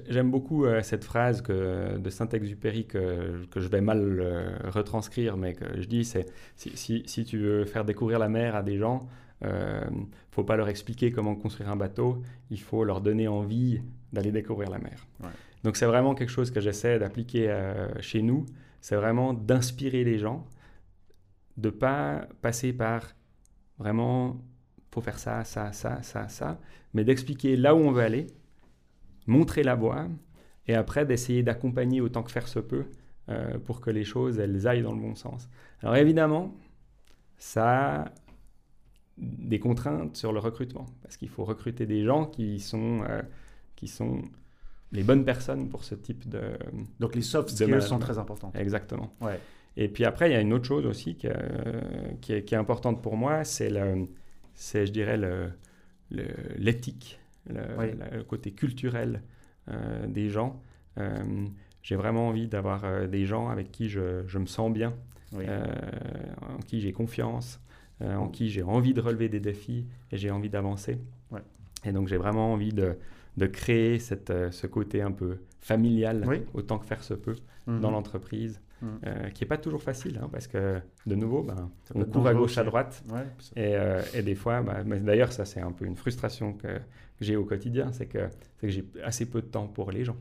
J'aime 0.08 0.32
beaucoup 0.32 0.66
euh, 0.66 0.82
cette 0.82 1.04
phrase 1.04 1.42
que, 1.42 1.98
de 1.98 2.10
Saint-Exupéry 2.10 2.86
que, 2.86 3.46
que, 3.52 3.60
je 3.60 3.68
vais 3.68 3.82
mal 3.82 4.20
euh, 4.20 4.58
retranscrire, 4.66 5.38
mais 5.38 5.54
que 5.54 5.82
je 5.82 5.88
dis, 5.88 6.06
c'est 6.06 6.26
si, 6.56 7.04
si, 7.06 7.26
tu 7.26 7.38
veux 7.38 7.66
faire 7.66 7.86
découvrir 7.86 8.20
la 8.20 8.30
mer 8.30 8.56
à 8.56 8.64
des 8.64 8.78
gens, 8.78 9.08
il 9.42 9.48
euh, 9.48 9.90
ne 9.90 10.06
faut 10.32 10.44
pas 10.44 10.56
leur 10.56 10.70
expliquer 10.70 11.12
comment 11.12 11.36
construire 11.36 11.70
un 11.70 11.76
bateau, 11.76 12.22
il 12.50 12.60
faut 12.60 12.84
leur 12.84 13.02
donner 13.02 13.28
envie 13.28 13.82
d'aller 14.14 14.32
découvrir 14.32 14.70
la 14.70 14.80
mer. 14.80 15.06
Donc 15.64 15.78
c'est 15.78 15.86
vraiment 15.86 16.16
quelque 16.16 16.30
chose 16.30 16.52
que 16.52 16.62
j'essaie 16.62 17.00
d'appliquer 17.00 17.54
chez 18.00 18.22
nous, 18.22 18.46
c'est 18.82 18.96
vraiment 18.96 19.34
d'inspirer 19.34 20.04
les 20.04 20.20
gens, 20.20 20.46
de 21.58 21.70
pas 21.70 22.28
passer 22.42 22.72
par 22.72 23.16
vraiment, 23.78 24.42
faut 24.94 25.02
faire 25.02 25.20
ça, 25.20 25.44
ça, 25.44 25.74
ça, 25.74 26.02
ça, 26.04 26.30
ça, 26.30 26.60
mais 26.94 27.04
d'expliquer 27.04 27.58
là 27.58 27.76
où 27.76 27.80
on 27.80 27.92
veut 27.92 28.04
aller 28.04 28.28
montrer 29.28 29.64
la 29.64 29.76
voie 29.76 30.08
et 30.68 30.76
après 30.76 31.06
d'essayer 31.06 31.44
d'accompagner 31.44 32.02
autant 32.02 32.24
que 32.24 32.32
faire 32.32 32.48
se 32.48 32.60
peut 32.60 32.86
euh, 33.30 33.58
pour 33.60 33.82
que 33.82 33.90
les 33.90 34.04
choses 34.04 34.40
elles 34.40 34.68
aillent 34.68 34.84
dans 34.84 34.94
le 34.94 35.02
bon 35.02 35.16
sens. 35.16 35.50
Alors 35.82 35.96
évidemment, 35.96 36.56
ça 37.38 38.04
a 38.04 38.06
des 39.18 39.60
contraintes 39.60 40.18
sur 40.18 40.34
le 40.34 40.40
recrutement 40.40 40.86
parce 41.02 41.18
qu'il 41.18 41.30
faut 41.30 41.46
recruter 41.46 41.86
des 41.86 42.04
gens 42.04 42.26
qui 42.26 42.60
sont, 42.60 43.04
euh, 43.08 43.22
qui 43.76 43.88
sont 43.88 44.22
les 44.92 45.04
bonnes 45.04 45.26
personnes 45.26 45.70
pour 45.70 45.84
ce 45.84 45.96
type 45.96 46.28
de. 46.28 46.42
Donc 47.00 47.16
les 47.16 47.22
soft 47.22 47.50
skills 47.50 47.82
sont 47.82 48.00
très 48.00 48.18
importants. 48.18 48.52
Exactement. 48.56 49.14
Ouais. 49.22 49.40
Et 49.78 49.90
puis 49.90 50.06
après, 50.06 50.30
il 50.30 50.34
y 50.34 50.36
a 50.36 50.42
une 50.42 50.54
autre 50.54 50.66
chose 50.66 50.86
aussi 50.86 51.16
qui, 51.16 51.28
qui, 52.22 52.34
est, 52.34 52.44
qui 52.46 52.56
est, 52.56 52.58
importante 52.58 53.02
pour 53.02 53.18
moi, 53.18 53.44
c'est, 53.44 53.70
le, 53.70 54.08
c'est 54.54 54.86
je 54.86 54.92
dirais, 54.94 55.18
le, 55.18 55.52
l'éthique 56.58 57.20
le, 57.50 58.24
côté 58.24 58.52
culturel 58.52 59.22
euh, 59.70 60.06
des 60.06 60.30
gens. 60.30 60.62
Euh, 61.00 61.48
j'ai 61.82 61.96
vraiment 61.96 62.28
envie 62.28 62.48
d'avoir 62.48 62.86
euh, 62.86 63.08
des 63.08 63.26
gens 63.26 63.50
avec 63.50 63.72
qui 63.72 63.90
je, 63.90 64.24
je 64.28 64.38
me 64.38 64.46
sens 64.46 64.72
bien, 64.72 64.94
en 65.34 66.60
qui 66.66 66.82
j'ai 66.82 66.94
confiance, 66.94 67.60
en 68.02 68.30
qui 68.30 68.50
j'ai 68.50 68.64
envie 68.64 68.94
de 68.94 69.02
relever 69.02 69.28
des 69.28 69.40
défis 69.40 69.86
et 70.12 70.18
j'ai 70.18 70.32
envie 70.32 70.50
d'avancer. 70.50 71.00
Et 71.84 71.92
donc 71.92 72.08
j'ai 72.08 72.18
vraiment 72.18 72.54
envie 72.54 72.74
de, 72.74 72.96
de 73.38 73.46
créer 73.46 74.00
cette, 74.00 74.34
ce 74.52 74.66
côté 74.66 75.02
un 75.02 75.12
peu 75.12 75.40
familial, 75.60 76.26
autant 76.54 76.80
que 76.80 76.86
faire 76.86 77.04
se 77.04 77.14
peut, 77.14 77.36
mhm. 77.68 77.82
dans 77.82 77.92
l'entreprise. 77.92 78.62
Mhm. 78.82 79.32
qui 79.34 79.44
n'est 79.44 79.48
pas 79.48 79.58
toujours 79.58 79.82
facile, 79.82 80.20
hein, 80.22 80.28
parce 80.30 80.48
que 80.48 80.80
de 81.08 81.16
nouveau, 81.16 81.44
ben, 81.44 81.72
on 81.96 82.04
court 82.04 82.28
à 82.28 82.34
gauche, 82.34 82.58
à 82.58 82.64
droite, 82.64 83.04
et, 83.56 83.74
et, 84.14 84.22
des 84.22 84.36
fois, 84.36 84.62
bah, 84.62 84.84
d'ailleurs 84.84 85.32
ça 85.32 85.46
c'est 85.46 85.62
un 85.62 85.72
peu 85.72 85.86
une 85.86 85.96
frustration 85.96 86.54
que, 86.54 86.82
que 87.18 87.26
j'ai 87.26 87.36
au 87.36 87.46
quotidien, 87.46 87.92
c'est 87.92 88.08
que, 88.08 88.30
que 88.60 88.68
j'ai 88.68 88.86
assez 89.04 89.26
peu 89.26 89.42
de 89.42 89.48
temps 89.48 89.68
pour 89.68 89.92
les 89.92 90.04
gens. 90.04 90.18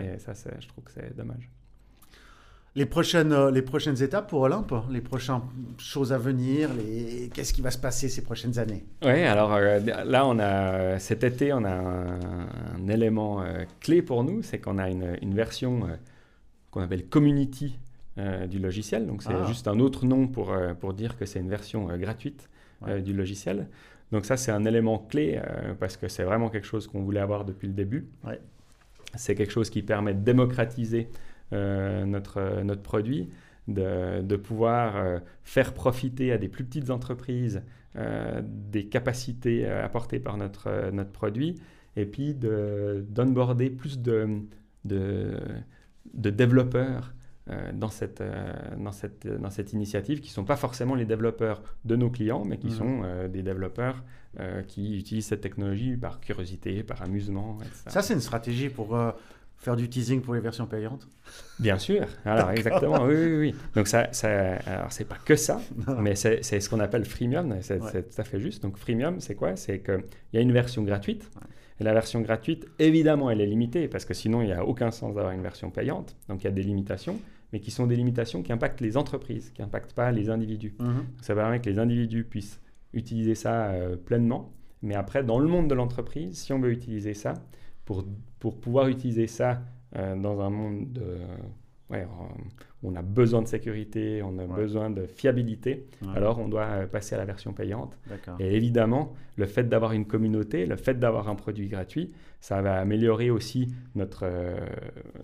Et 0.00 0.18
ça, 0.18 0.32
je 0.58 0.68
trouve 0.68 0.84
que 0.84 0.92
c'est 0.92 1.16
dommage. 1.16 1.48
Les 2.76 2.86
prochaines, 2.86 3.32
euh, 3.32 3.52
les 3.52 3.62
prochaines 3.62 4.02
étapes 4.02 4.28
pour 4.28 4.40
Olympe, 4.40 4.74
les 4.90 5.00
prochaines 5.00 5.42
choses 5.78 6.12
à 6.12 6.18
venir, 6.18 6.70
les... 6.74 7.30
qu'est-ce 7.32 7.52
qui 7.52 7.60
va 7.60 7.70
se 7.70 7.78
passer 7.78 8.08
ces 8.08 8.22
prochaines 8.24 8.58
années? 8.58 8.84
Oui, 9.04 9.22
alors 9.22 9.54
euh, 9.54 9.78
là, 9.78 10.26
on 10.26 10.40
a, 10.40 10.98
cet 10.98 11.22
été, 11.22 11.52
on 11.52 11.64
a 11.64 11.70
un, 11.70 12.88
élément 12.88 13.42
euh, 13.42 13.64
clé 13.78 14.02
pour 14.02 14.24
nous, 14.24 14.42
c'est 14.42 14.58
qu'on 14.58 14.78
a 14.78 14.90
une, 14.90 15.16
une 15.22 15.34
version 15.34 15.82
qu'on 16.72 16.82
appelle 16.82 17.06
Community 17.06 17.78
du 18.48 18.60
logiciel. 18.60 19.06
Donc 19.06 19.22
c'est 19.22 19.32
ah. 19.32 19.46
juste 19.46 19.66
un 19.66 19.80
autre 19.80 20.04
nom 20.04 20.28
pour, 20.28 20.54
pour 20.80 20.94
dire 20.94 21.16
que 21.16 21.26
c'est 21.26 21.40
une 21.40 21.48
version 21.48 21.86
gratuite 21.96 22.48
du 23.04 23.12
logiciel. 23.12 23.68
Donc 24.14 24.26
ça, 24.26 24.36
c'est 24.36 24.52
un 24.52 24.64
élément 24.64 24.98
clé 24.98 25.40
euh, 25.42 25.74
parce 25.74 25.96
que 25.96 26.06
c'est 26.06 26.22
vraiment 26.22 26.48
quelque 26.48 26.68
chose 26.68 26.86
qu'on 26.86 27.02
voulait 27.02 27.18
avoir 27.18 27.44
depuis 27.44 27.66
le 27.66 27.74
début. 27.74 28.06
C'est 29.16 29.34
quelque 29.34 29.50
chose 29.50 29.70
qui 29.70 29.82
permet 29.82 30.14
de 30.14 30.20
démocratiser 30.20 31.08
euh, 31.52 32.04
notre, 32.04 32.62
notre 32.62 32.82
produit, 32.82 33.28
de, 33.66 34.22
de 34.22 34.36
pouvoir 34.36 34.96
euh, 34.96 35.18
faire 35.42 35.74
profiter 35.74 36.30
à 36.30 36.38
des 36.38 36.46
plus 36.46 36.64
petites 36.64 36.90
entreprises 36.90 37.62
des 38.42 38.86
capacités 38.86 39.68
apportées 39.68 40.18
par 40.18 40.36
notre, 40.36 40.90
notre 40.90 41.12
produit 41.12 41.54
et 41.94 42.06
puis 42.06 42.34
d'onboarder 42.34 43.70
plus 43.70 44.00
de, 44.00 44.40
de, 44.84 45.38
de 46.12 46.30
développeurs 46.30 47.14
dans, 47.72 47.88
cette, 47.88 48.20
euh, 48.20 48.52
dans, 48.78 48.92
cette, 48.92 49.26
dans 49.26 49.50
cette 49.50 49.72
initiative 49.72 50.20
qui 50.20 50.28
ne 50.30 50.34
sont 50.34 50.44
pas 50.44 50.56
forcément 50.56 50.94
les 50.94 51.04
développeurs 51.04 51.62
de 51.84 51.94
nos 51.96 52.10
clients, 52.10 52.44
mais 52.44 52.56
qui 52.58 52.68
mhm. 52.68 52.72
sont 52.72 53.02
euh, 53.04 53.28
des 53.28 53.42
développeurs 53.42 54.02
qui 54.66 54.98
utilisent 54.98 55.26
cette 55.26 55.42
technologie 55.42 55.96
par 55.96 56.18
curiosité, 56.18 56.82
par 56.82 57.02
amusement. 57.02 57.58
Etc. 57.60 57.82
Ça, 57.86 58.02
c'est 58.02 58.14
une 58.14 58.20
stratégie 58.20 58.68
pour 58.68 58.96
faire 59.64 59.76
du 59.76 59.88
teasing 59.88 60.20
pour 60.20 60.34
les 60.34 60.40
versions 60.40 60.66
payantes? 60.66 61.06
Bien 61.58 61.78
sûr. 61.78 62.06
Alors, 62.24 62.50
exactement. 62.50 63.04
Oui, 63.04 63.14
oui, 63.14 63.36
oui. 63.38 63.54
Donc, 63.74 63.86
ça, 63.86 64.12
ça 64.12 64.56
alors, 64.66 64.92
c'est 64.92 65.04
pas 65.04 65.18
que 65.24 65.36
ça, 65.36 65.60
mais 66.00 66.14
c'est 66.16 66.42
ce 66.42 66.68
qu'on 66.68 66.80
appelle 66.80 67.04
freemium. 67.04 67.56
C'est 67.60 67.78
tout 67.78 68.20
à 68.20 68.24
fait 68.24 68.40
juste. 68.40 68.62
Donc, 68.62 68.76
freemium, 68.76 69.20
c'est 69.20 69.34
quoi? 69.34 69.56
C'est 69.56 69.80
qu'il 69.80 70.04
y 70.32 70.38
a 70.38 70.40
une 70.40 70.52
version 70.52 70.82
gratuite. 70.82 71.30
Et 71.80 71.84
la 71.84 71.92
version 71.92 72.20
gratuite, 72.20 72.66
évidemment, 72.78 73.30
elle 73.30 73.40
est 73.40 73.46
limitée 73.46 73.88
parce 73.88 74.04
que 74.04 74.14
sinon, 74.14 74.42
il 74.42 74.46
n'y 74.46 74.52
a 74.52 74.64
aucun 74.64 74.90
sens 74.90 75.14
d'avoir 75.14 75.32
une 75.32 75.42
version 75.42 75.70
payante. 75.70 76.16
Donc, 76.28 76.42
il 76.42 76.44
y 76.44 76.48
a 76.48 76.52
des 76.52 76.62
limitations 76.62 77.18
mais 77.54 77.60
qui 77.60 77.70
sont 77.70 77.86
des 77.86 77.94
limitations 77.94 78.42
qui 78.42 78.52
impactent 78.52 78.80
les 78.80 78.96
entreprises, 78.96 79.50
qui 79.50 79.62
n'impactent 79.62 79.92
pas 79.92 80.10
les 80.10 80.28
individus. 80.28 80.74
Mhm. 80.80 81.04
Ça 81.20 81.36
permet 81.36 81.60
que 81.60 81.70
les 81.70 81.78
individus 81.78 82.24
puissent 82.24 82.60
utiliser 82.92 83.36
ça 83.36 83.66
euh, 83.66 83.96
pleinement, 83.96 84.52
mais 84.82 84.96
après, 84.96 85.22
dans 85.22 85.38
le 85.38 85.46
monde 85.46 85.68
de 85.68 85.74
l'entreprise, 85.74 86.36
si 86.36 86.52
on 86.52 86.58
veut 86.58 86.72
utiliser 86.72 87.14
ça, 87.14 87.34
pour, 87.84 88.04
pour 88.40 88.58
pouvoir 88.58 88.88
utiliser 88.88 89.28
ça 89.28 89.62
euh, 89.94 90.16
dans 90.16 90.40
un 90.40 90.50
monde 90.50 90.92
de, 90.92 91.18
ouais, 91.90 92.06
on 92.82 92.94
a 92.96 93.02
besoin 93.02 93.42
de 93.42 93.48
sécurité, 93.48 94.22
on 94.22 94.38
a 94.38 94.46
besoin 94.46 94.90
de 94.90 95.06
fiabilité, 95.06 95.86
alors 96.14 96.38
on 96.38 96.48
doit 96.48 96.66
euh, 96.66 96.86
passer 96.86 97.14
à 97.14 97.18
la 97.18 97.24
version 97.24 97.52
payante. 97.52 97.96
Et 98.38 98.54
évidemment, 98.54 99.14
le 99.36 99.46
fait 99.46 99.64
d'avoir 99.64 99.92
une 99.92 100.06
communauté, 100.06 100.66
le 100.66 100.76
fait 100.76 100.98
d'avoir 100.98 101.28
un 101.28 101.34
produit 101.34 101.68
gratuit, 101.68 102.12
ça 102.40 102.60
va 102.60 102.78
améliorer 102.78 103.30
aussi 103.30 103.74
notre, 103.94 104.24
euh, 104.24 104.54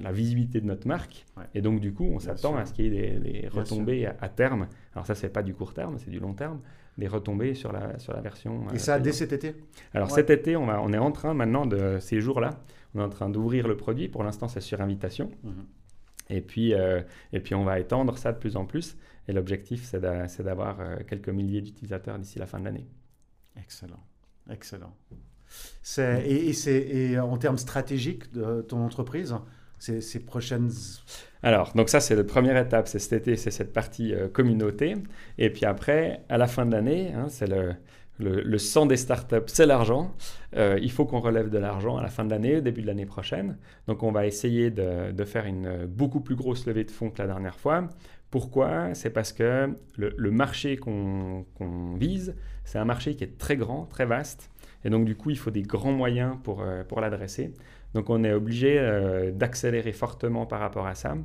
la 0.00 0.10
visibilité 0.10 0.60
de 0.60 0.66
notre 0.66 0.88
marque. 0.88 1.26
Et 1.54 1.60
donc, 1.60 1.80
du 1.80 1.92
coup, 1.92 2.04
on 2.04 2.18
s'attend 2.18 2.56
à 2.56 2.64
ce 2.64 2.72
qu'il 2.72 2.94
y 2.94 2.98
ait 2.98 3.18
des, 3.18 3.48
retombées 3.48 4.06
à, 4.06 4.28
terme. 4.28 4.68
Alors 4.94 5.06
ça, 5.06 5.14
c'est 5.14 5.28
pas 5.28 5.42
du 5.42 5.54
court 5.54 5.74
terme, 5.74 5.98
c'est 5.98 6.10
du 6.10 6.18
long 6.18 6.32
terme. 6.32 6.60
Des 6.98 7.08
retombées 7.08 7.54
sur 7.54 7.72
la, 7.72 7.98
sur 7.98 8.12
la 8.12 8.20
version. 8.20 8.66
Et 8.74 8.78
ça, 8.78 8.98
dès 8.98 9.12
cet 9.12 9.32
été? 9.32 9.54
Alors 9.94 10.10
cet 10.10 10.28
été, 10.28 10.56
on, 10.56 10.66
va, 10.66 10.82
on 10.82 10.92
est 10.92 10.98
en 10.98 11.12
train 11.12 11.34
maintenant 11.34 11.64
de 11.64 11.98
ces 12.00 12.20
jours-là, 12.20 12.50
on 12.94 13.00
est 13.00 13.04
en 13.04 13.08
train 13.08 13.30
d'ouvrir 13.30 13.68
le 13.68 13.76
produit. 13.76 14.08
Pour 14.08 14.24
l'instant, 14.24 14.48
c'est 14.48 14.60
sur 14.60 14.80
invitation. 14.80 15.30
Mhm. 15.44 15.52
Et 16.30 16.40
puis, 16.40 16.74
euh, 16.74 17.02
et 17.32 17.40
puis 17.40 17.54
on 17.54 17.64
va 17.64 17.78
étendre 17.78 18.16
ça 18.16 18.32
de 18.32 18.38
plus 18.38 18.56
en 18.56 18.64
plus. 18.64 18.96
Et 19.28 19.32
l'objectif, 19.32 19.84
c'est 19.84 20.00
d'avoir 20.42 20.80
euh, 20.80 20.96
quelques 21.06 21.28
milliers 21.28 21.60
d'utilisateurs 21.60 22.18
d'ici 22.18 22.38
la 22.38 22.46
fin 22.46 22.58
de 22.58 22.64
l'année. 22.64 22.86
Excellent, 23.56 24.02
excellent. 24.50 24.96
Et, 25.98 26.50
et, 26.50 27.10
et, 27.10 27.18
en 27.18 27.36
termes 27.36 27.58
stratégiques 27.58 28.32
de 28.32 28.62
ton 28.62 28.84
entreprise, 28.84 29.34
ces, 29.78 30.00
ces 30.00 30.20
prochaines... 30.20 30.70
Alors, 31.42 31.72
donc 31.74 31.88
ça, 31.88 32.00
c'est 32.00 32.14
la 32.14 32.24
première 32.24 32.56
étape, 32.56 32.86
c'est 32.86 32.98
cet 32.98 33.12
été, 33.12 33.36
c'est 33.36 33.50
cette 33.50 33.72
partie 33.72 34.14
euh, 34.14 34.28
communauté. 34.28 34.94
Et 35.38 35.50
puis 35.50 35.64
après, 35.64 36.24
à 36.28 36.38
la 36.38 36.46
fin 36.46 36.66
de 36.66 36.72
l'année, 36.72 37.12
hein, 37.12 37.26
c'est 37.28 37.48
le, 37.48 37.74
le, 38.20 38.59
sang 38.59 38.87
des 38.87 38.96
startups, 38.96 39.37
c'est 39.46 39.66
l'argent. 39.66 40.14
Euh, 40.56 40.78
il 40.83 40.90
faut 40.90 41.04
qu'on 41.04 41.20
relève 41.20 41.50
de 41.50 41.59
l'argent 41.59 41.96
à 41.96 42.02
la 42.02 42.09
fin 42.09 42.24
de 42.24 42.30
l'année, 42.30 42.56
au 42.56 42.61
début 42.61 42.83
de 42.83 42.87
l'année 42.87 43.06
prochaine. 43.06 43.56
Donc 43.87 44.02
on 44.02 44.12
va 44.12 44.26
essayer 44.26 44.70
de, 44.70 45.24
faire 45.24 45.46
une 45.46 45.87
beaucoup 45.87 46.20
plus 46.20 46.37
grosse 46.37 46.66
levée 46.66 46.85
de 46.85 46.90
fonds 46.90 47.11
que 47.11 47.18
la 47.18 47.26
dernière 47.26 47.59
fois. 47.59 47.88
Pourquoi? 48.30 48.94
C'est 48.94 49.11
parce 49.11 49.33
que 49.33 49.74
le, 49.96 50.30
marché 50.30 50.76
qu'on 50.76 51.44
vise, 51.96 52.35
c'est 52.64 52.78
un 52.78 52.85
marché 52.85 53.16
qui 53.16 53.24
est 53.24 53.38
très 53.38 53.56
grand, 53.56 53.87
très 53.87 54.06
vaste. 54.06 54.50
Et 54.85 54.90
donc 54.90 55.04
du 55.04 55.16
coup, 55.16 55.30
il 55.30 55.38
faut 55.38 55.50
des 55.50 55.62
grands 55.62 55.92
moyens 55.92 56.37
pour, 56.42 56.62
euh, 56.62 56.85
pour 56.85 57.00
l'adresser. 57.00 57.52
Donc 57.94 58.09
on 58.09 58.22
est 58.22 58.33
obligé 58.33 58.79
euh, 58.79 59.33
d'accélérer 59.33 59.92
fortement 59.92 60.46
par 60.46 60.61
rapport 60.61 60.87
à 60.87 60.94
ça. 60.94 61.16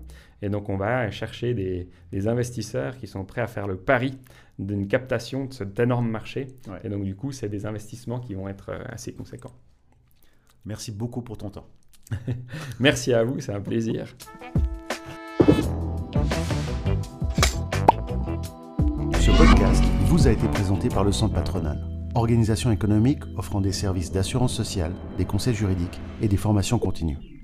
Et 0.41 0.49
donc 0.49 0.69
on 0.69 0.77
va 0.77 1.09
chercher 1.11 1.53
des, 1.53 1.89
des 2.11 2.27
investisseurs 2.27 2.97
qui 2.97 3.07
sont 3.07 3.23
prêts 3.23 3.41
à 3.41 3.47
faire 3.47 3.67
le 3.67 3.77
pari 3.77 4.17
d'une 4.59 4.87
captation 4.87 5.45
de 5.45 5.53
cet 5.53 5.79
énorme 5.79 6.09
marché. 6.09 6.47
Et 6.83 6.89
donc, 6.89 7.03
du 7.03 7.15
coup, 7.15 7.31
c'est 7.31 7.49
des 7.49 7.65
investissements 7.65 8.19
qui 8.19 8.33
vont 8.33 8.47
être 8.47 8.69
euh, 8.69 8.83
assez 8.87 9.13
conséquents. 9.13 9.53
Merci 10.65 10.91
beaucoup 10.91 11.21
pour 11.21 11.37
ton 11.37 11.49
temps. 11.49 11.67
Merci 12.79 13.13
à 13.13 13.23
vous, 13.23 13.39
c'est 13.39 13.53
un 13.53 13.61
plaisir. 13.61 14.15
Ce 19.19 19.37
podcast 19.37 19.83
vous 20.05 20.27
a 20.27 20.31
été 20.31 20.47
présenté 20.47 20.89
par 20.89 21.03
le 21.03 21.11
Centre 21.11 21.33
patronal. 21.33 21.94
Organisation 22.15 22.71
économique 22.71 23.23
offrant 23.37 23.61
des 23.61 23.73
services 23.73 24.11
d'assurance 24.11 24.53
sociale, 24.53 24.93
des 25.17 25.25
conseils 25.25 25.53
juridiques 25.53 25.99
et 26.21 26.27
des 26.27 26.37
formations 26.37 26.79
continues. 26.79 27.34